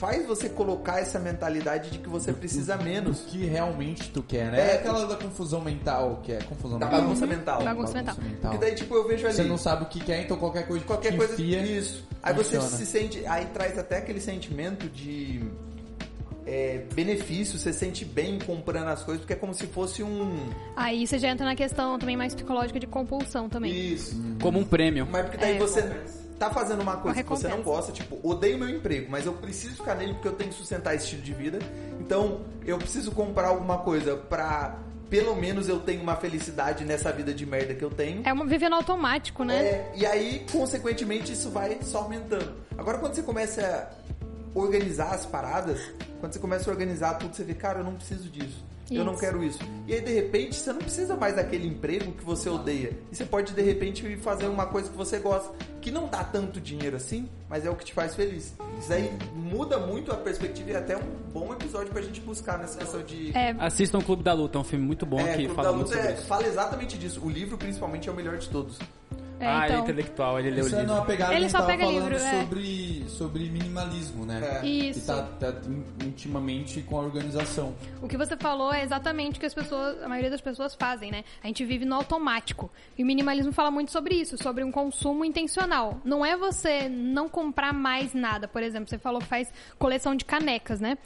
[0.00, 3.20] faz você colocar essa mentalidade de que você precisa menos.
[3.20, 4.58] O que realmente tu quer, né?
[4.58, 4.70] É.
[4.70, 7.02] É aquela da confusão mental, que é confusão Da mental.
[7.02, 7.62] bagunça mental.
[7.62, 8.54] Bagunça mental.
[8.54, 9.36] E daí, tipo, eu vejo ali.
[9.36, 12.02] Você não sabe o que quer, então qualquer coisa que qualquer te coisa enfia, isso
[12.22, 12.76] aí você funciona.
[12.78, 15.42] se sente aí traz até aquele sentimento de
[16.46, 21.06] é, benefício você sente bem comprando as coisas porque é como se fosse um Aí
[21.06, 23.72] você já entra na questão também mais psicológica de compulsão também.
[23.72, 25.06] isso Como um prêmio.
[25.10, 25.58] mas porque daí É.
[25.58, 25.82] você
[26.40, 29.34] tá fazendo uma coisa Uma que você não gosta tipo odeio meu emprego mas eu
[29.34, 31.58] preciso ficar nele porque eu tenho que sustentar esse estilo de vida
[32.00, 34.78] então eu preciso comprar alguma coisa pra
[35.10, 38.46] pelo menos eu tenho uma felicidade nessa vida de merda que eu tenho É uma
[38.46, 39.56] vivendo automático, né?
[39.56, 42.54] É, e aí, consequentemente, isso vai só aumentando.
[42.78, 43.90] Agora, quando você começa
[44.54, 45.80] a organizar as paradas,
[46.20, 48.64] quando você começa a organizar tudo, você vê, cara, eu não preciso disso.
[48.90, 49.20] Eu não Isso.
[49.20, 49.58] quero isso.
[49.86, 52.92] E aí, de repente, você não precisa mais daquele emprego que você odeia.
[53.12, 56.60] E você pode, de repente, fazer uma coisa que você gosta, que não dá tanto
[56.60, 58.52] dinheiro assim, mas é o que te faz feliz.
[58.80, 62.58] Isso aí muda muito a perspectiva e é até um bom episódio pra gente buscar
[62.58, 63.30] nessa questão de.
[63.36, 65.68] É, Assistam o Clube da Luta, é um filme muito bom É, que Clube fala
[65.68, 66.26] da muito Luta sobre é- isso.
[66.26, 67.20] fala exatamente disso.
[67.24, 68.76] O livro, principalmente, é o melhor de todos.
[69.40, 69.82] É, ah, ele é então.
[69.84, 70.86] intelectual, ele leu é livro.
[70.86, 72.40] numa pegada Ele que só pega falando livro, é.
[72.40, 74.60] sobre, sobre minimalismo, né?
[74.62, 74.66] É.
[74.66, 75.00] Isso.
[75.00, 77.74] Que tá, tá in- intimamente com a organização.
[78.02, 81.10] O que você falou é exatamente o que as pessoas, a maioria das pessoas fazem,
[81.10, 81.24] né?
[81.42, 82.70] A gente vive no automático.
[82.98, 86.00] E o minimalismo fala muito sobre isso, sobre um consumo intencional.
[86.04, 90.24] Não é você não comprar mais nada, por exemplo, você falou que faz coleção de
[90.24, 90.98] canecas, né?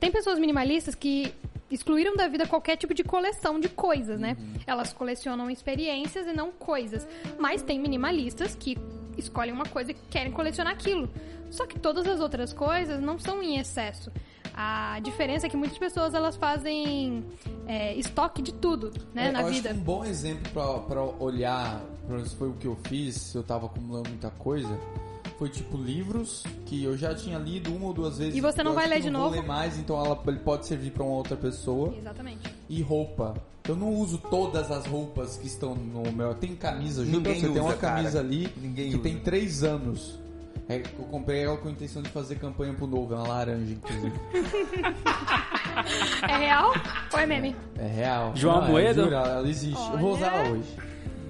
[0.00, 1.32] Tem pessoas minimalistas que
[1.74, 4.36] excluíram da vida qualquer tipo de coleção de coisas, né?
[4.66, 7.06] Elas colecionam experiências e não coisas.
[7.38, 8.78] Mas tem minimalistas que
[9.18, 11.08] escolhem uma coisa e querem colecionar aquilo.
[11.50, 14.10] Só que todas as outras coisas não são em excesso.
[14.56, 17.24] A diferença é que muitas pessoas elas fazem
[17.66, 19.70] é, estoque de tudo, né, É, na vida.
[19.70, 23.66] um bom exemplo pra, pra olhar, menos foi o que eu fiz, se eu tava
[23.66, 24.78] acumulando muita coisa,
[25.38, 28.34] foi tipo livros que eu já tinha lido uma ou duas vezes.
[28.36, 29.40] E você não vai ler de não vou novo?
[29.42, 31.94] ler mais, então ela, ele pode servir pra uma outra pessoa.
[31.98, 32.54] Exatamente.
[32.68, 33.34] E roupa.
[33.66, 36.34] Eu não uso todas as roupas que estão no meu.
[36.34, 38.24] Tem camisa, juro você tem usa, uma camisa cara.
[38.24, 39.02] ali Ninguém que usa.
[39.02, 40.20] tem três anos.
[40.68, 43.72] É eu comprei ela com a intenção de fazer campanha pro novo, é uma laranja,
[43.72, 44.12] inclusive.
[46.28, 46.72] É real
[47.12, 47.56] ou é meme?
[47.78, 48.32] É real.
[48.36, 49.90] João Não, é, juro, ela existe.
[49.92, 50.76] Eu vou usar ela hoje.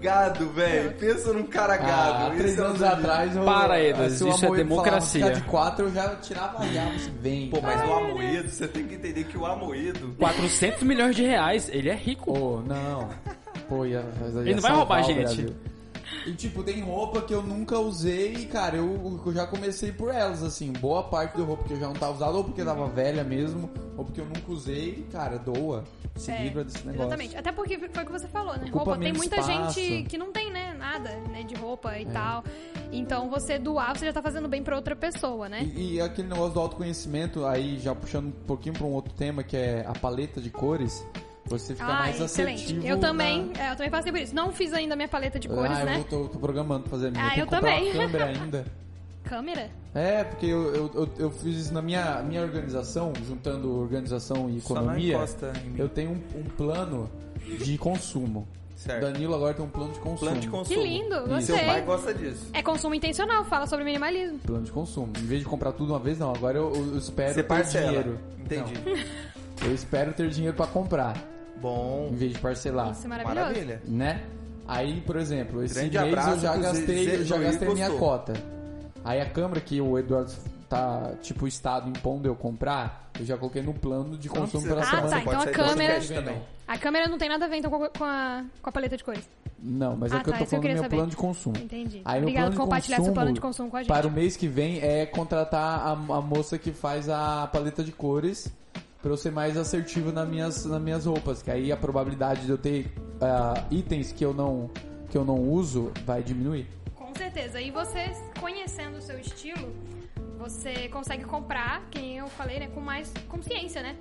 [0.04, 0.92] Gado, velho.
[0.98, 2.36] Pensa num cara Ah, gado.
[2.36, 3.42] três Esse é anos atrás eu...
[3.42, 5.26] Para, Edas, se o isso é democracia.
[5.26, 7.48] ficar de quatro, eu já tirava a já, você vem.
[7.48, 10.14] Pô, mas o Amoedo, você tem que entender que o Amoedo...
[10.18, 12.34] 400 milhões de reais, ele é rico.
[12.34, 13.08] Pô, não.
[13.66, 15.46] Pô, ia, ia Ele não vai roubar a gente.
[16.26, 20.12] E tipo, tem roupa que eu nunca usei e, cara, eu, eu já comecei por
[20.12, 20.72] elas, assim.
[20.72, 23.68] Boa parte da roupa que eu já não tava usando, ou porque tava velha mesmo,
[23.96, 25.84] ou porque eu nunca usei, cara, doa.
[26.16, 27.02] Se É, livra desse negócio.
[27.02, 27.36] Exatamente.
[27.36, 28.66] Até porque foi o que você falou, né?
[28.68, 29.74] Ocupa roupa tem muita espaço.
[29.80, 32.02] gente que não tem, né, nada, né, de roupa É.
[32.02, 32.44] e tal.
[32.92, 35.68] Então você doar, você já tá fazendo bem pra outra pessoa, né?
[35.74, 39.42] E, e aquele negócio do autoconhecimento, aí já puxando um pouquinho pra um outro tema,
[39.42, 41.04] que é a paleta de cores,
[41.46, 42.64] você fica Ah, mais excelente.
[42.64, 42.86] assertivo.
[42.86, 44.34] Eu também, na- é, eu também passei por isso.
[44.34, 45.94] Não fiz ainda minha paleta de cores, ah, eu né?
[45.96, 47.24] vou- tô, tô programando pra fazer a minha.
[47.28, 47.92] Ah, eu comprar também.
[47.92, 48.64] uma câmera ainda.
[49.24, 49.70] Câmera?
[49.94, 54.60] É, porque eu, eu, eu, eu fiz isso na minha, minha organização, juntando organização e
[54.60, 55.14] Só não economia.
[55.16, 55.78] encosta em mim.
[55.78, 57.10] Eu tenho um, um plano
[57.64, 58.46] de consumo.
[58.76, 59.00] Certo.
[59.00, 60.18] Danilo agora tem um plano de consumo.
[60.18, 60.78] Plano de consumo.
[60.82, 61.64] Que lindo, Seu gostei.
[61.64, 62.46] pai gosta disso.
[62.52, 64.38] É consumo intencional, fala sobre minimalismo.
[64.40, 65.10] Plano de consumo.
[65.18, 66.34] Em vez de comprar tudo uma vez, não.
[66.34, 67.86] Agora eu, eu espero Você ter parcela.
[67.86, 68.18] dinheiro.
[68.38, 68.74] Entendi.
[69.62, 71.16] Não, eu espero ter dinheiro pra comprar,
[71.68, 72.08] Bom.
[72.12, 72.90] em vez de parcelar.
[72.92, 73.40] Isso é maravilhoso.
[73.40, 73.82] Maravilha.
[73.86, 74.22] né?
[74.68, 78.32] Aí, por exemplo, esse Grande mês eu já gastei, Zé eu já gastei minha cota.
[79.04, 80.32] Aí a câmera que o Eduardo
[80.68, 84.80] tá, tipo, o estado impondo eu comprar, eu já coloquei no plano de consumo pela
[84.80, 85.08] Ah, semana.
[85.10, 86.42] tá, então a câmera- também.
[86.66, 88.96] A câmera não tem nada a ver então com a, com a, com a paleta
[88.96, 89.28] de cores.
[89.58, 90.96] Não, mas é Ah, que eu tá, tô eu falando do meu saber.
[90.96, 91.56] plano de consumo.
[91.58, 92.00] Entendi.
[92.04, 93.88] Aí plano por compartilhar seu plano de consumo com a gente.
[93.88, 97.92] Para o mês que vem é contratar a, a moça que faz a paleta de
[97.92, 98.50] cores
[99.04, 101.42] pra eu ser mais assertivo nas minhas, nas minhas roupas.
[101.42, 102.90] Que aí a probabilidade de eu ter
[103.20, 104.70] ah, itens que eu não
[105.10, 106.66] que eu não uso vai diminuir.
[106.94, 107.60] Com certeza.
[107.60, 109.70] E você, conhecendo o seu estilo,
[110.38, 113.94] você consegue comprar, quem eu falei, né, com mais consciência, né?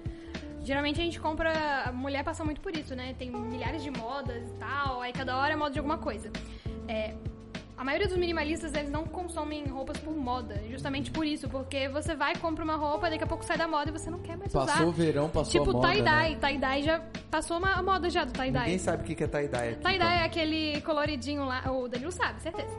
[0.64, 1.52] Geralmente a gente compra.
[1.86, 3.14] A mulher passa muito por isso, né?
[3.20, 6.32] Tem milhares de modas e tal, aí cada hora é moda de alguma coisa.
[6.88, 7.14] É,
[7.78, 12.16] a maioria dos minimalistas, eles não consomem roupas por moda, justamente por isso, porque você
[12.16, 14.52] vai, compra uma roupa, daqui a pouco sai da moda e você não quer mais
[14.54, 14.98] Passou o usar.
[15.04, 15.88] verão, passou Tipo a moda.
[15.92, 16.36] tie-dye.
[16.36, 16.38] né?
[16.40, 17.00] Tie-dye já
[17.32, 18.60] passou uma, a moda já do tie-dye.
[18.64, 19.82] Ninguém sabe o que é tie-dye aqui.
[19.84, 21.64] Tie-dye é aquele coloridinho lá.
[21.72, 22.70] O Danilo sabe, certeza.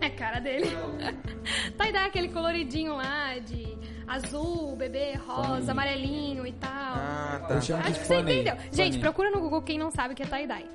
[0.00, 0.66] É a cara dele.
[1.78, 6.70] Tie-dye é aquele coloridinho lá de azul, bebê, rosa, amarelinho e tal.
[6.70, 7.54] Ah, tá.
[7.56, 8.56] Acho que você entendeu.
[8.72, 10.66] Gente, procura no Google quem não sabe o que é tie-dye.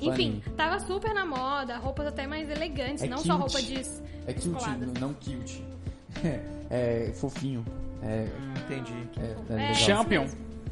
[0.00, 3.28] Enfim, tava super na moda, roupas até mais elegantes, É não cute.
[3.28, 4.92] só roupa de É cute, descoladas.
[5.00, 5.64] não cute.
[6.70, 7.64] É, fofinho.
[8.02, 8.26] É,
[8.64, 8.94] Entendi.
[9.18, 9.74] é, é É, legal.
[9.74, 10.26] Champion.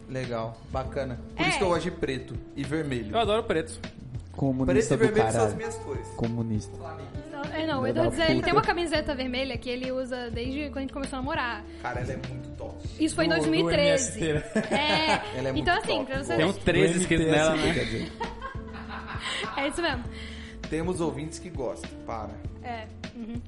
[0.09, 0.59] Legal.
[0.71, 1.21] Bacana.
[1.37, 1.49] Por É.
[1.51, 3.15] isso que eu gosto de preto e vermelho.
[3.15, 3.79] Eu adoro preto.
[3.79, 4.03] Preto
[4.33, 5.57] Comunista e do vermelho são as caralho.
[5.57, 6.09] minhas cores.
[6.17, 6.77] Comunista.
[7.31, 8.45] Não, é, não, o da Eduardo Zé, ele puta.
[8.45, 11.65] tem uma camiseta vermelha que ele usa desde quando a gente começou a namorar.
[11.83, 12.75] Cara, ela é muito top.
[12.99, 14.19] Isso foi em Do- do 2013.
[14.25, 17.55] MST, É, Ela é muito então assim, top, pra você Tem uns 13 escritos nela,
[17.57, 17.75] né?
[17.75, 18.13] Quer dizer,
[19.63, 20.05] É isso mesmo.
[20.69, 21.91] Temos ouvintes que gostam.
[22.07, 22.33] Para.
[22.63, 22.87] É.
[23.15, 23.41] uhum.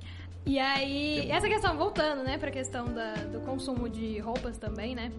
[0.46, 5.10] E aí, essa questão, voltando, né, pra questão da, do consumo de roupas também, né?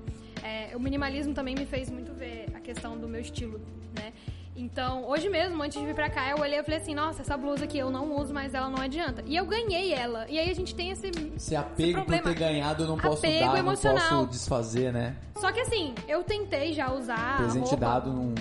[0.45, 3.59] é, o minimalismo também me fez muito ver a questão do meu estilo,
[3.95, 4.13] né?
[4.55, 7.35] Então, hoje mesmo, antes de vir pra cá, eu olhei e falei assim, nossa, essa
[7.35, 9.21] blusa aqui eu não uso, mas ela não adianta.
[9.25, 10.25] E eu ganhei ela.
[10.29, 11.11] E aí a gente tem esse.
[11.37, 12.23] Se apego por problema.
[12.23, 14.09] ter ganhado, eu não posso Apego dar, não emocional.
[14.19, 15.17] posso desfazer, né?
[15.35, 17.33] Só que assim, eu tentei já usar.
[17.33, 18.33] a Presente roupa, dado não.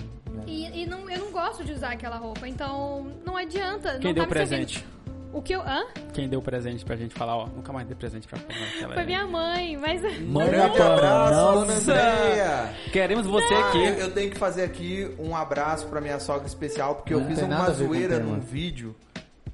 [0.55, 3.99] E, e não, eu não gosto de usar aquela roupa, então não adianta.
[3.99, 4.67] Quem não deu tá me servindo.
[4.69, 4.87] presente?
[5.33, 5.61] O que eu.
[5.63, 5.85] Hã?
[6.13, 8.95] Quem deu presente pra gente falar, ó, nunca mais dê presente pra Pamela.
[8.95, 10.01] Foi é- minha mãe, mas.
[10.21, 11.59] Mãe da Grande Pamela, não.
[11.63, 12.75] Andréia.
[12.93, 13.79] Queremos você Ah, aqui.
[13.85, 17.27] eu, eu tenho que fazer aqui um abraço pra minha sogra especial, porque eu Não
[17.27, 18.95] fiz tem uma zoeira num vídeo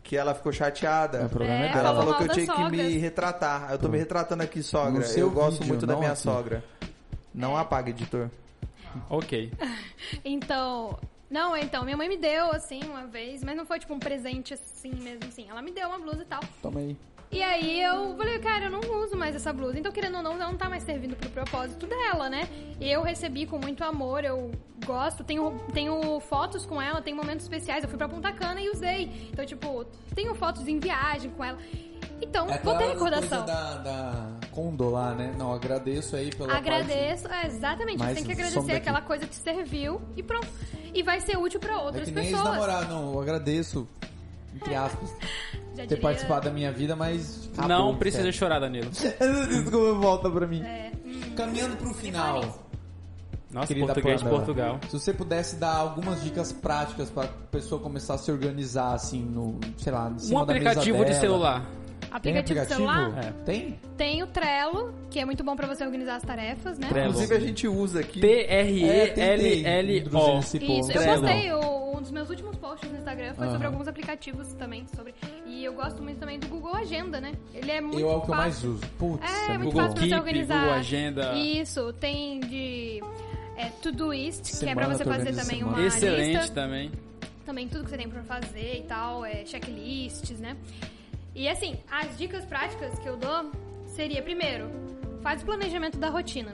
[0.02, 1.24] que ela ficou chateada.
[1.24, 1.88] O programa é, É, dela.
[1.88, 3.68] Ela falou que eu tinha que me retratar.
[3.70, 5.02] Eu tô me retratando aqui, sogra.
[5.16, 6.20] Eu gosto vídeo, muito da não minha aqui.
[6.20, 6.62] sogra.
[7.34, 8.28] Não apaga, editor.
[9.08, 9.52] Ok.
[10.24, 10.98] Então.
[11.30, 14.52] Não, então, minha mãe me deu, assim, uma vez, mas não foi tipo um presente
[14.52, 15.48] assim mesmo, assim.
[15.48, 16.40] Ela me deu uma blusa e tal.
[16.60, 16.96] Toma aí.
[17.32, 19.78] E aí eu falei, cara, eu não uso mais essa blusa.
[19.78, 22.48] Então, querendo ou não, ela não tá mais servindo pro propósito dela, né?
[22.80, 24.50] E eu recebi com muito amor, eu
[24.84, 27.84] gosto, tenho, tenho fotos com ela, tem momentos especiais.
[27.84, 29.28] Eu fui pra Punta Cana e usei.
[29.32, 31.58] Então, tipo, tenho fotos em viagem com ela.
[32.22, 33.28] Então, É vou ter recordação.
[33.44, 35.34] coisa da, da Condo lá, né?
[35.38, 37.98] Não, agradeço aí pela Agradeço, é, exatamente.
[37.98, 40.46] Mas Você tem que agradecer aquela coisa que te serviu e pronto.
[40.92, 41.82] E vai ser útil pra parte...
[41.82, 42.44] É outras que nem pessoas.
[42.44, 43.12] ex-namorado, não.
[43.14, 43.88] Eu agradeço,
[44.54, 45.08] entre aspas,
[45.70, 47.48] Já ter diria- participado da minha vida, mas...
[47.52, 48.90] acabou, não precisa chorar, Danilo.
[48.90, 50.62] Desculpa, volta pra mim.
[50.62, 52.68] É, hum, Caminhando pro final,
[53.50, 54.80] Nossa, querida português de Pamela, Portugal.
[54.88, 59.58] Se você pudesse dar algumas dicas práticas pra pessoa começar a se organizar, assim, no,
[59.78, 61.20] sei lá, em cima Um da mesa aplicativo de dela.
[61.20, 61.66] celular.
[62.10, 62.92] Tem Aplicativo, de aplicativo?
[62.92, 63.24] celular?
[63.24, 63.44] É.
[63.44, 63.78] Tem?
[63.96, 66.88] Tem o Trello, que é muito bom pra você organizar as tarefas, né?
[66.88, 67.10] Trello.
[67.10, 68.18] Inclusive a gente usa aqui.
[68.18, 69.06] É.
[69.06, 70.38] T-R-E-L-L-O.
[70.40, 73.74] Esse Isso, eu postei, o- um dos meus últimos posts no Instagram foi sobre Aham.
[73.74, 75.14] alguns aplicativos também, sobre...
[75.46, 77.32] E eu gosto muito também do Google Agenda, né?
[77.54, 78.70] Ele é muito Eu é o que eu mais fácil.
[78.70, 78.86] uso.
[78.98, 80.58] Putz, É, é muito Google fácil pra você organizar.
[80.60, 81.32] Google Agenda.
[81.34, 83.00] Isso, tem de
[83.56, 85.76] é, Todoist, que é pra você fazer também semana.
[85.78, 86.54] uma Excelente lista.
[86.54, 86.90] também.
[87.44, 90.56] Também tudo que você tem pra fazer e tal, é checklists, né?
[91.34, 93.50] E assim, as dicas práticas que eu dou
[93.86, 94.70] seria, primeiro,
[95.22, 96.52] faz o planejamento da rotina.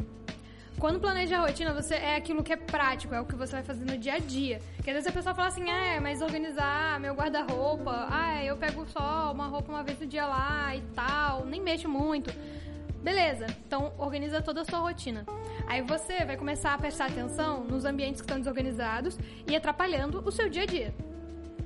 [0.78, 3.62] Quando planeja a rotina, você é aquilo que é prático, é o que você vai
[3.62, 4.60] fazer no dia a dia.
[4.76, 8.86] Porque às vezes a pessoa fala assim, ah, mas organizar meu guarda-roupa, ah, eu pego
[8.88, 12.30] só uma roupa uma vez no dia lá e tal, nem mexo muito.
[13.02, 15.24] Beleza, então organiza toda a sua rotina.
[15.66, 19.18] Aí você vai começar a prestar atenção nos ambientes que estão desorganizados
[19.48, 20.94] e atrapalhando o seu dia a dia.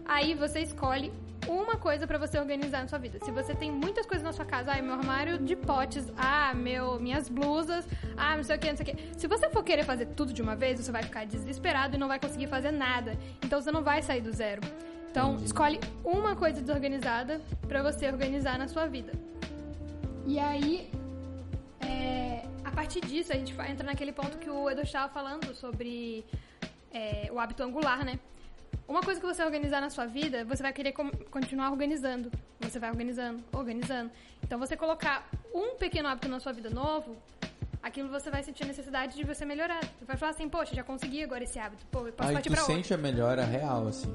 [0.05, 1.13] Aí você escolhe
[1.49, 3.19] uma coisa pra você organizar na sua vida.
[3.25, 7.01] Se você tem muitas coisas na sua casa, ah, meu armário de potes, ah, meu,
[7.01, 7.87] minhas blusas,
[8.17, 9.19] ah, não sei o que, não sei o que.
[9.19, 12.09] Se você for querer fazer tudo de uma vez, você vai ficar desesperado e não
[12.09, 13.17] vai conseguir fazer nada.
[13.45, 14.61] Então você não vai sair do zero.
[15.11, 19.13] Então, escolhe uma coisa desorganizada pra você organizar na sua vida.
[20.25, 20.89] E aí,
[21.81, 26.25] é, a partir disso, a gente entra naquele ponto que o Edu estava falando sobre
[26.93, 28.21] é, o hábito angular, né?
[28.91, 30.93] Uma coisa que você organizar na sua vida, você vai querer
[31.31, 32.29] continuar organizando.
[32.59, 34.11] Você vai organizando, organizando.
[34.43, 37.17] Então, você colocar um pequeno hábito na sua vida novo,
[37.81, 39.79] aquilo você vai sentir necessidade de você melhorar.
[39.97, 41.87] Você vai falar assim, poxa, já consegui agora esse hábito.
[41.87, 42.75] Pô, eu posso Aí partir tu pra outro.
[42.75, 44.13] sente a melhora real, assim.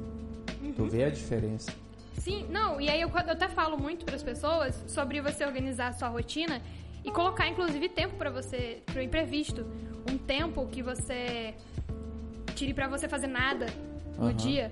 [0.76, 1.72] Tu vê a diferença.
[2.18, 5.88] Sim, não, e aí eu, eu até falo muito para as pessoas sobre você organizar
[5.88, 6.62] a sua rotina
[7.02, 9.66] e colocar, inclusive, tempo para você, pro imprevisto.
[10.12, 11.56] Um tempo que você
[12.56, 13.68] tire para você fazer nada
[14.18, 14.34] no Aham.
[14.36, 14.72] dia.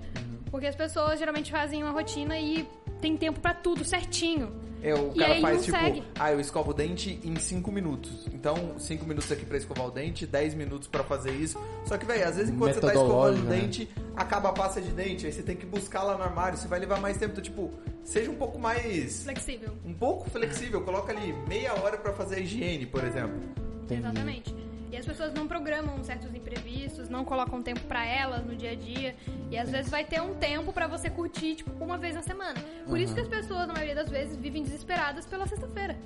[0.51, 2.67] Porque as pessoas geralmente fazem uma rotina e
[3.01, 4.51] tem tempo para tudo certinho.
[4.83, 6.03] É, o E cara aí faz não tipo, segue.
[6.19, 8.27] ah, eu escovo o dente em 5 minutos.
[8.33, 11.57] Então, 5 minutos aqui pra escovar o dente, 10 minutos pra fazer isso.
[11.85, 13.61] Só que, velho, às vezes enquanto você tá escovando o né?
[13.61, 16.67] dente, acaba a pasta de dente, aí você tem que buscar lá no armário, você
[16.67, 17.31] vai levar mais tempo.
[17.31, 17.71] Então, tipo,
[18.03, 19.23] seja um pouco mais.
[19.23, 19.69] Flexível.
[19.85, 23.39] Um pouco flexível, coloca ali meia hora pra fazer a higiene, por exemplo.
[23.83, 24.01] Entendi.
[24.01, 24.55] Exatamente.
[24.93, 28.75] E as pessoas não programam certos imprevistos, não colocam tempo pra elas no dia a
[28.75, 29.15] dia.
[29.49, 32.63] E às vezes vai ter um tempo pra você curtir, tipo, uma vez na semana.
[32.85, 35.97] Por isso que as pessoas, na maioria das vezes, vivem desesperadas pela sexta-feira.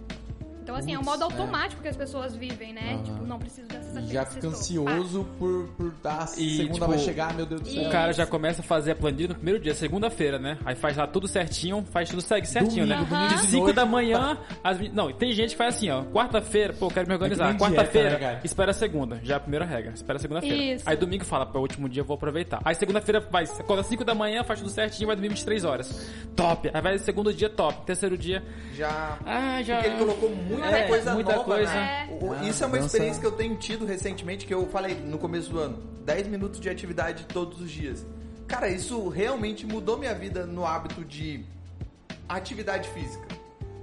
[0.67, 1.23] Então, assim, é um modo é.
[1.23, 2.95] automático que as pessoas vivem, né?
[2.95, 3.03] Aham.
[3.03, 4.07] Tipo, não preciso E sexta-feira.
[4.13, 6.25] já fica ansioso por, por dar.
[6.37, 7.83] E, segunda tipo, vai chegar, meu Deus do céu.
[7.87, 10.57] O cara já começa a fazer a planilha no primeiro dia, segunda-feira, né?
[10.65, 13.09] Aí faz lá tudo certinho, faz tudo segue certinho, Domingo, né?
[13.09, 13.75] domingo De de 5 noite.
[13.77, 14.77] da manhã, às...
[14.77, 16.03] vi- não, tem gente que faz assim, ó.
[16.03, 17.47] Quarta-feira, pô, quero me organizar.
[17.47, 19.19] nem dieta, Quarta-feira, né, espera a segunda.
[19.23, 20.55] Já é a primeira regra, espera a segunda-feira.
[20.75, 20.83] Isso.
[20.85, 22.59] Aí domingo fala, pô, é o último dia eu vou aproveitar.
[22.65, 26.11] Aí segunda-feira vai, acorda às 5 da manhã, faz tudo certinho, vai dormir 23 horas.
[26.35, 26.69] Top.
[26.73, 27.85] Aí vai segundo dia, top.
[27.85, 28.43] Terceiro dia,
[28.73, 29.17] Já.
[29.25, 29.75] ah, já.
[29.77, 31.73] Porque ele colocou muita É, coisa muita nova, coisa.
[31.73, 32.17] né?
[32.21, 35.17] O- Ah, Isso é uma experiência que eu tenho tido recentemente, que eu falei no
[35.17, 35.77] começo do ano.
[36.05, 38.05] 10 minutos de atividade todos os dias.
[38.47, 41.43] Cara, isso realmente mudou minha vida no hábito de
[42.29, 43.27] atividade física.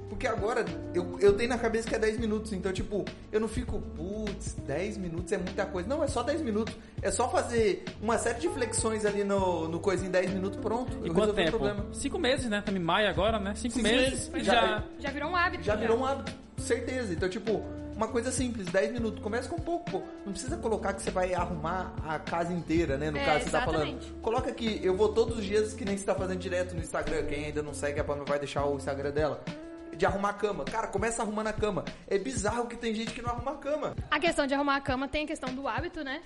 [0.09, 0.65] Porque agora
[0.95, 4.55] eu, eu tenho na cabeça que é 10 minutos, então tipo, eu não fico, putz,
[4.65, 5.89] 10 minutos é muita coisa.
[5.89, 6.73] Não, é só 10 minutos.
[7.03, 10.93] É só fazer uma série de flexões ali no, no coisa em 10 minutos, pronto.
[11.03, 11.51] E eu quanto resolvi o tempo?
[11.59, 11.87] problema.
[11.93, 12.61] Cinco meses, né?
[12.61, 13.55] Estamos em maio agora, né?
[13.57, 14.29] Cinco, Cinco meses.
[14.29, 14.47] meses.
[14.47, 14.55] Já.
[14.55, 15.65] Já- Já virou um hábito.
[15.65, 17.13] Já virou um hábito, certeza.
[17.13, 17.63] Então, tipo,
[17.97, 19.23] uma coisa simples, 10 minutos.
[19.23, 20.03] Começa com um pouco, pô.
[20.25, 23.11] Não precisa colocar que você vai arrumar a casa inteira, né?
[23.11, 23.83] No É, caso, você tá falando.
[23.89, 24.13] exatamente.
[24.23, 27.25] Coloca que eu vou todos os dias, que nem você tá fazendo direto no Instagram.
[27.27, 29.43] Quem ainda não segue, a Pamela vai deixar o Instagram dela.
[29.97, 30.65] De arrumar a cama.
[30.65, 31.85] Cara, começa arrumando a cama.
[32.09, 33.95] É bizarro que tem gente que não arruma a cama.
[34.11, 36.21] A questão de arrumar a cama tem a questão do hábito, né?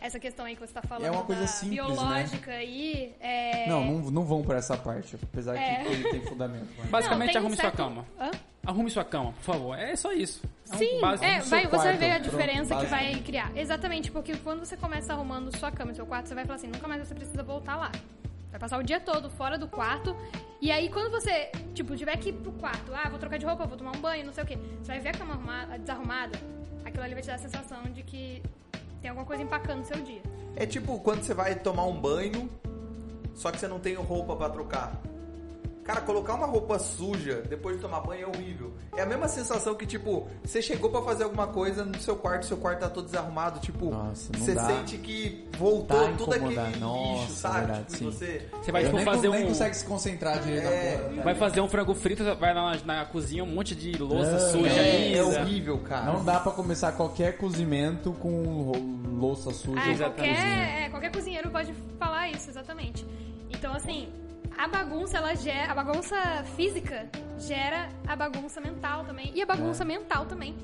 [0.00, 1.84] Essa questão aí que você tá falando É uma coisa da simples, né?
[1.86, 3.14] biológica aí.
[3.20, 3.68] É...
[3.68, 5.84] Não, não, não vão pra essa parte, apesar É.
[5.84, 6.66] que ele tem fundamento.
[6.78, 8.06] mas- Basicamente, Não, tem um arrume certo- sua cama.
[8.18, 8.30] Hã?
[8.66, 9.78] Arrume sua cama, por favor.
[9.78, 10.42] É só isso.
[10.70, 11.24] É um Sim, básico.
[11.24, 12.90] é, vai, você vai ver a pronto, diferença que básico.
[12.90, 13.52] vai criar.
[13.56, 16.66] Exatamente, porque quando você começa arrumando sua cama e seu quarto, você vai falar assim,
[16.68, 17.90] nunca mais você precisa voltar lá.
[18.50, 20.16] Vai passar o dia todo fora do quarto.
[20.60, 23.64] E aí, quando você, tipo, tiver que ir pro quarto, ah, vou trocar de roupa,
[23.66, 24.58] vou tomar um banho, não sei o quê.
[24.82, 26.38] Você vai ver a cama arrumada, desarrumada,
[26.84, 28.42] aquilo ali vai te dar a sensação de que
[29.00, 30.22] tem alguma coisa empacando no seu dia.
[30.56, 32.48] É tipo quando você vai tomar um banho,
[33.34, 35.00] só que você não tem roupa pra trocar.
[35.90, 38.72] Cara, colocar uma roupa suja depois de tomar banho é horrível.
[38.96, 42.46] É a mesma sensação que, tipo, você chegou pra fazer alguma coisa no seu quarto,
[42.46, 44.66] seu quarto tá todo desarrumado, tipo, Nossa, não você dá.
[44.66, 46.78] sente que voltou Tá tudo aquele.
[46.78, 47.58] Nossa, lixo, sabe?
[47.58, 48.48] verdade, tipo, você...
[48.62, 49.48] Você vai tipo, nem, fazer nem um.
[49.48, 51.22] consegue se concentrar direito É, na porra.
[51.24, 54.80] Vai fazer um frango frito, vai na, na cozinha, um monte de louça É, suja
[54.80, 56.12] É, é horrível, cara.
[56.12, 58.70] Não dá pra começar qualquer cozimento com
[59.18, 59.80] louça suja.
[59.80, 60.08] Ah, cozinha.
[60.10, 63.04] qualquer, é, qualquer cozinheiro pode falar isso, exatamente.
[63.50, 64.08] Então, assim,
[64.60, 65.72] a bagunça, ela gera.
[65.72, 66.16] A bagunça
[66.54, 67.08] física
[67.38, 69.32] gera a bagunça mental também.
[69.34, 70.54] E a bagunça mental também.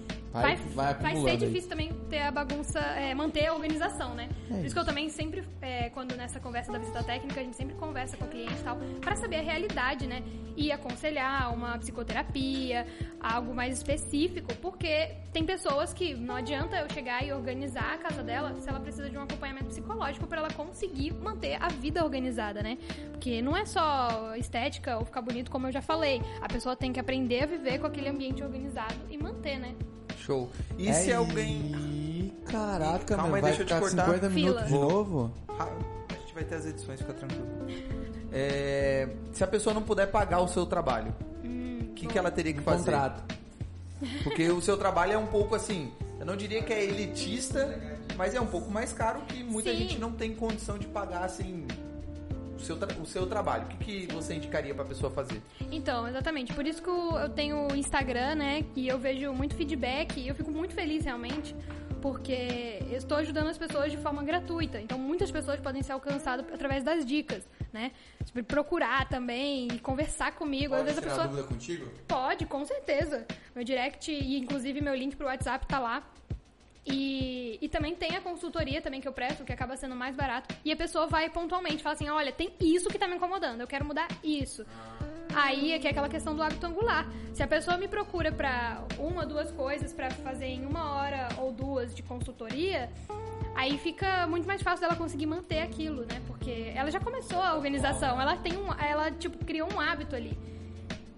[0.42, 1.36] Vai- Vai, vai ser aí.
[1.36, 4.28] difícil também ter a bagunça, é, manter a organização, né?
[4.50, 7.42] É Por isso que eu também sempre, é, quando nessa conversa da visita técnica, a
[7.44, 10.22] gente sempre conversa com o cliente e tal, pra saber a realidade, né?
[10.56, 12.86] E aconselhar uma psicoterapia,
[13.20, 18.22] algo mais específico, porque tem pessoas que não adianta eu chegar e organizar a casa
[18.22, 22.62] dela se ela precisa de um acompanhamento psicológico pra ela conseguir manter a vida organizada,
[22.62, 22.78] né?
[23.12, 26.22] Porque não é só estética ou ficar bonito, como eu já falei.
[26.40, 29.74] A pessoa tem que aprender a viver com aquele ambiente organizado e manter, né?
[30.26, 30.50] Show.
[30.76, 31.72] E se alguém.
[31.74, 34.04] Ih, Caraca, Calma meu, aí, vai deixa eu te ficar cortar.
[34.06, 34.80] 50 minutos de Fila.
[34.80, 35.30] novo?
[35.48, 35.68] Ah,
[36.08, 37.46] A gente vai ter as edições, fica tranquilo.
[38.32, 41.14] É, se a pessoa não puder pagar o seu trabalho,
[41.44, 42.90] o que, que ela teria que fazer?
[42.90, 43.34] Contrato.
[44.24, 47.80] Porque o seu trabalho é um pouco assim, eu não diria que é elitista,
[48.16, 49.76] mas é um pouco mais caro que muita Sim.
[49.78, 51.66] gente não tem condição de pagar assim
[52.66, 53.64] seu, o seu trabalho.
[53.64, 55.40] O que, que você indicaria pra pessoa fazer?
[55.70, 56.52] Então, exatamente.
[56.52, 58.62] Por isso que eu tenho o Instagram, né?
[58.74, 61.54] Que eu vejo muito feedback e eu fico muito feliz realmente.
[62.02, 64.80] Porque eu estou ajudando as pessoas de forma gratuita.
[64.80, 67.92] Então, muitas pessoas podem ser alcançadas através das dicas, né?
[68.24, 70.74] Tipo, procurar também e conversar comigo.
[70.74, 71.26] Às vezes a pessoa.
[71.26, 71.86] dúvida contigo?
[72.06, 73.26] Pode, com certeza.
[73.54, 76.02] Meu direct e inclusive meu link pro WhatsApp tá lá.
[76.86, 80.54] E, e também tem a consultoria também que eu presto, que acaba sendo mais barato.
[80.64, 83.66] E a pessoa vai pontualmente, fala assim, olha, tem isso que tá me incomodando, eu
[83.66, 84.64] quero mudar isso.
[85.34, 87.06] Aí é que é aquela questão do hábito angular.
[87.34, 91.52] Se a pessoa me procura pra uma, duas coisas pra fazer em uma hora ou
[91.52, 92.88] duas de consultoria,
[93.54, 96.22] aí fica muito mais fácil dela conseguir manter aquilo, né?
[96.26, 100.38] Porque ela já começou a organização, ela tem um, ela tipo criou um hábito ali.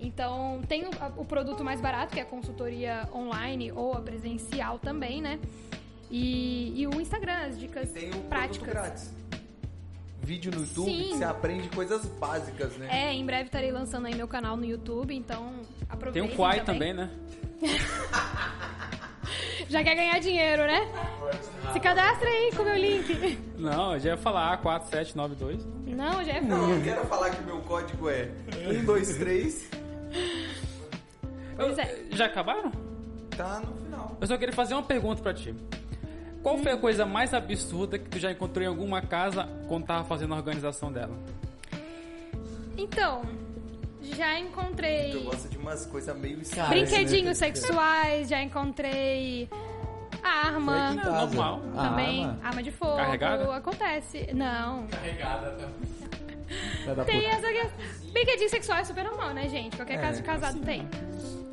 [0.01, 4.79] Então, tem o, o produto mais barato, que é a consultoria online ou a presencial
[4.79, 5.39] também, né?
[6.11, 8.69] E, e o Instagram, as dicas Tem o práticas.
[8.69, 9.15] grátis.
[10.23, 11.09] Vídeo no YouTube Sim.
[11.09, 12.89] que você aprende coisas básicas, né?
[12.91, 16.63] É, em breve estarei lançando aí meu canal no YouTube, então Tem aproveitem um Quai
[16.63, 17.11] também, né?
[19.69, 20.81] Já quer ganhar dinheiro, né?
[21.73, 23.39] Se cadastra aí com o meu link.
[23.59, 25.61] Não, eu já ia falar A4792.
[25.87, 29.69] Não, já é Não, eu quero falar que o meu código é 123,
[31.59, 32.05] Pois é.
[32.13, 32.71] Já acabaram?
[33.37, 34.17] tá no final.
[34.21, 35.55] Eu só queria fazer uma pergunta pra ti.
[36.43, 40.05] Qual foi a coisa mais absurda que tu já encontrou em alguma casa quando tava
[40.05, 41.15] fazendo a organização dela?
[42.77, 43.23] Então,
[44.03, 49.49] já encontrei Eu gosto de umas coisas meio Cara, brinquedinhos esse- sexuais, já encontrei
[50.23, 50.93] arma.
[50.93, 51.61] Normal.
[51.75, 52.39] Também, arma?
[52.43, 52.97] arma de fogo.
[52.97, 53.55] Carregada?
[53.57, 54.29] Acontece.
[54.33, 54.87] Não.
[54.87, 55.69] Carregada, tá?
[57.07, 57.35] Tem puta.
[57.35, 58.13] essa que...
[58.13, 59.77] Brinquedinho sexual é super normal, né, gente?
[59.77, 60.89] Qualquer É, caso de casado tem.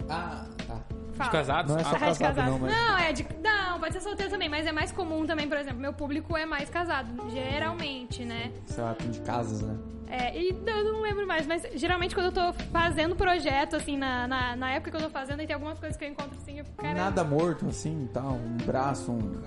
[0.10, 0.82] Ah, tá.
[1.16, 1.30] Fala.
[1.30, 1.72] Os casados?
[1.72, 2.74] Não é só Ah, de casado não, mas...
[2.74, 3.28] Não, é de.
[3.42, 6.46] Não, pode ser solteiro também, mas é mais comum também, por exemplo, meu público é
[6.46, 8.52] mais casado, geralmente, né?
[8.66, 9.78] Sei lá, tem de casas, né?
[10.08, 14.28] É, e eu não lembro mais, mas geralmente quando eu tô fazendo projeto, assim, na,
[14.28, 16.60] na, na época que eu tô fazendo, aí tem algumas coisas que eu encontro assim,
[16.60, 16.94] eu fico, cara.
[16.94, 18.34] Nada morto, assim, tal.
[18.34, 19.42] Um braço, um...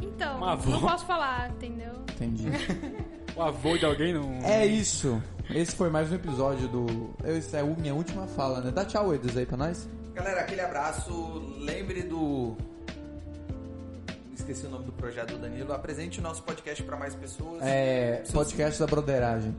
[0.00, 1.92] Então, não posso falar, entendeu?
[2.12, 2.48] Entendi.
[3.36, 4.32] O avô de alguém não.
[4.44, 5.20] É isso.
[5.50, 7.10] Esse foi mais um episódio do...
[7.24, 8.70] Essa é a minha última fala, né?
[8.70, 9.88] Dá tchau, Edos, aí pra nós.
[10.14, 11.12] Galera, aquele abraço.
[11.58, 12.56] Lembre do.
[14.32, 15.72] Esqueci o nome do projeto do Danilo.
[15.72, 17.60] Apresente o nosso podcast para mais pessoas.
[17.62, 18.18] É...
[18.24, 19.56] Seus- Podcast da Broderagem.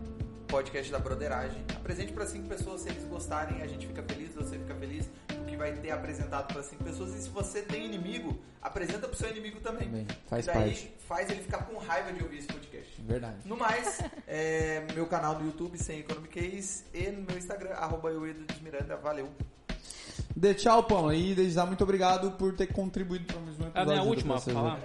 [0.48, 1.62] Podcast da Broderagem.
[1.76, 2.82] Apresente para cinco pessoas.
[2.82, 5.10] Se eles gostarem, a gente fica feliz, você fica feliz.
[5.58, 7.14] Vai ter apresentado para cinco pessoas.
[7.16, 9.88] E se você tem inimigo, apresenta pro seu inimigo também.
[9.88, 10.94] Também, faz E daí parte.
[11.08, 13.02] faz ele ficar com raiva de ouvir esse podcast.
[13.02, 13.38] Verdade.
[13.46, 18.10] No mais, é, meu canal no YouTube, sem Economic Case, e no meu Instagram, arroba
[18.12, 18.96] Euedo de Miranda.
[18.98, 19.30] Valeu.
[20.36, 21.14] Dê tchau, Pão.
[21.14, 23.92] E desde já, muito obrigado por ter contribuído para mais um episódio.
[23.94, 24.80] É a do última falar?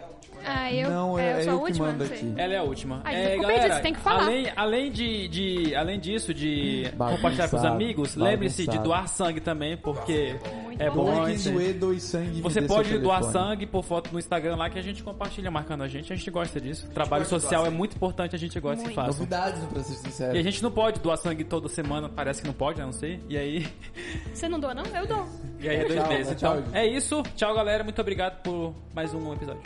[0.53, 2.35] Ah, eu, Não, é, é- eu é sou a eu que última, aqui.
[2.37, 3.01] Ela é a última.
[3.05, 4.23] Ah, é, galera, você tem que falar.
[4.25, 9.09] Além, além, de, de, além disso, de Bagunçado, compartilhar com os amigos, lembre-se de doar
[9.09, 11.29] sangue também, porque Muito é bom.
[11.29, 12.39] hein, doer, doe sangue.
[12.39, 15.83] e Você pode doar sangue por foto no Instagram lá que a gente compartilha marcando
[15.83, 16.13] a gente.
[16.13, 16.89] A gente gosta disso.
[16.91, 18.95] Trabalho social é muito importante, a gente gosta que Muito.
[18.97, 19.19] faça.
[19.19, 20.37] Novidades, pra ser sincero.
[20.37, 22.85] E a gente não pode doar sangue toda semana, parece que não pode, né?
[22.85, 23.21] Não sei.
[23.29, 23.67] E aí,
[24.33, 24.85] Você não doa, não?
[24.87, 25.27] Eu dou.
[25.61, 26.33] e aí é dois Tchau, meses.
[26.33, 27.23] Então, é isso.
[27.37, 27.85] Tchau, galera.
[27.85, 29.61] Muito obrigado por mais um episódio.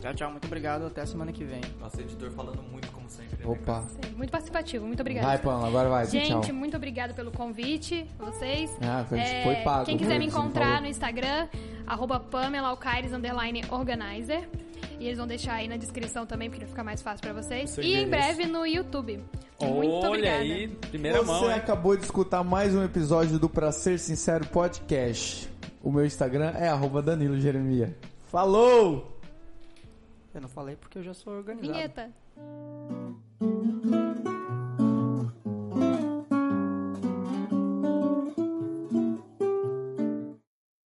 [0.00, 0.30] Tchau, tchau.
[0.30, 0.86] Muito obrigado.
[0.86, 1.60] Até semana que vem.
[1.80, 3.36] Nosso editor falando muito, como sempre.
[3.44, 3.82] né, Opa.
[3.88, 5.26] Sim, Muito participativo, muito obrigada.
[5.26, 6.06] Vai, Pão, agora vai.
[6.06, 6.54] Gente, tchau.
[6.54, 8.70] muito obrigada pelo convite, vocês.
[8.80, 11.48] Ah, foi- É, foi pago, Quem quiser me Você encontrar no Instagram,
[11.86, 14.48] arroba Pamela Alcaires, underline organizer.
[15.00, 17.70] E eles vão deixar aí na descrição também, porque vai ficar mais fácil pra vocês.
[17.70, 19.22] Seu E em breve no YouTube.
[19.60, 20.38] Muito Olha obrigada.
[20.38, 21.56] aí, primeira Você mão, hein?
[21.56, 25.48] acabou de escutar mais um episódio do Pra Ser Sincero Podcast.
[25.82, 27.96] O meu Instagram é arroba Danilo Jeremia.
[28.26, 29.17] Falou!
[30.34, 31.72] Eu não falei porque eu já sou organizado.
[31.72, 32.12] Vinheta.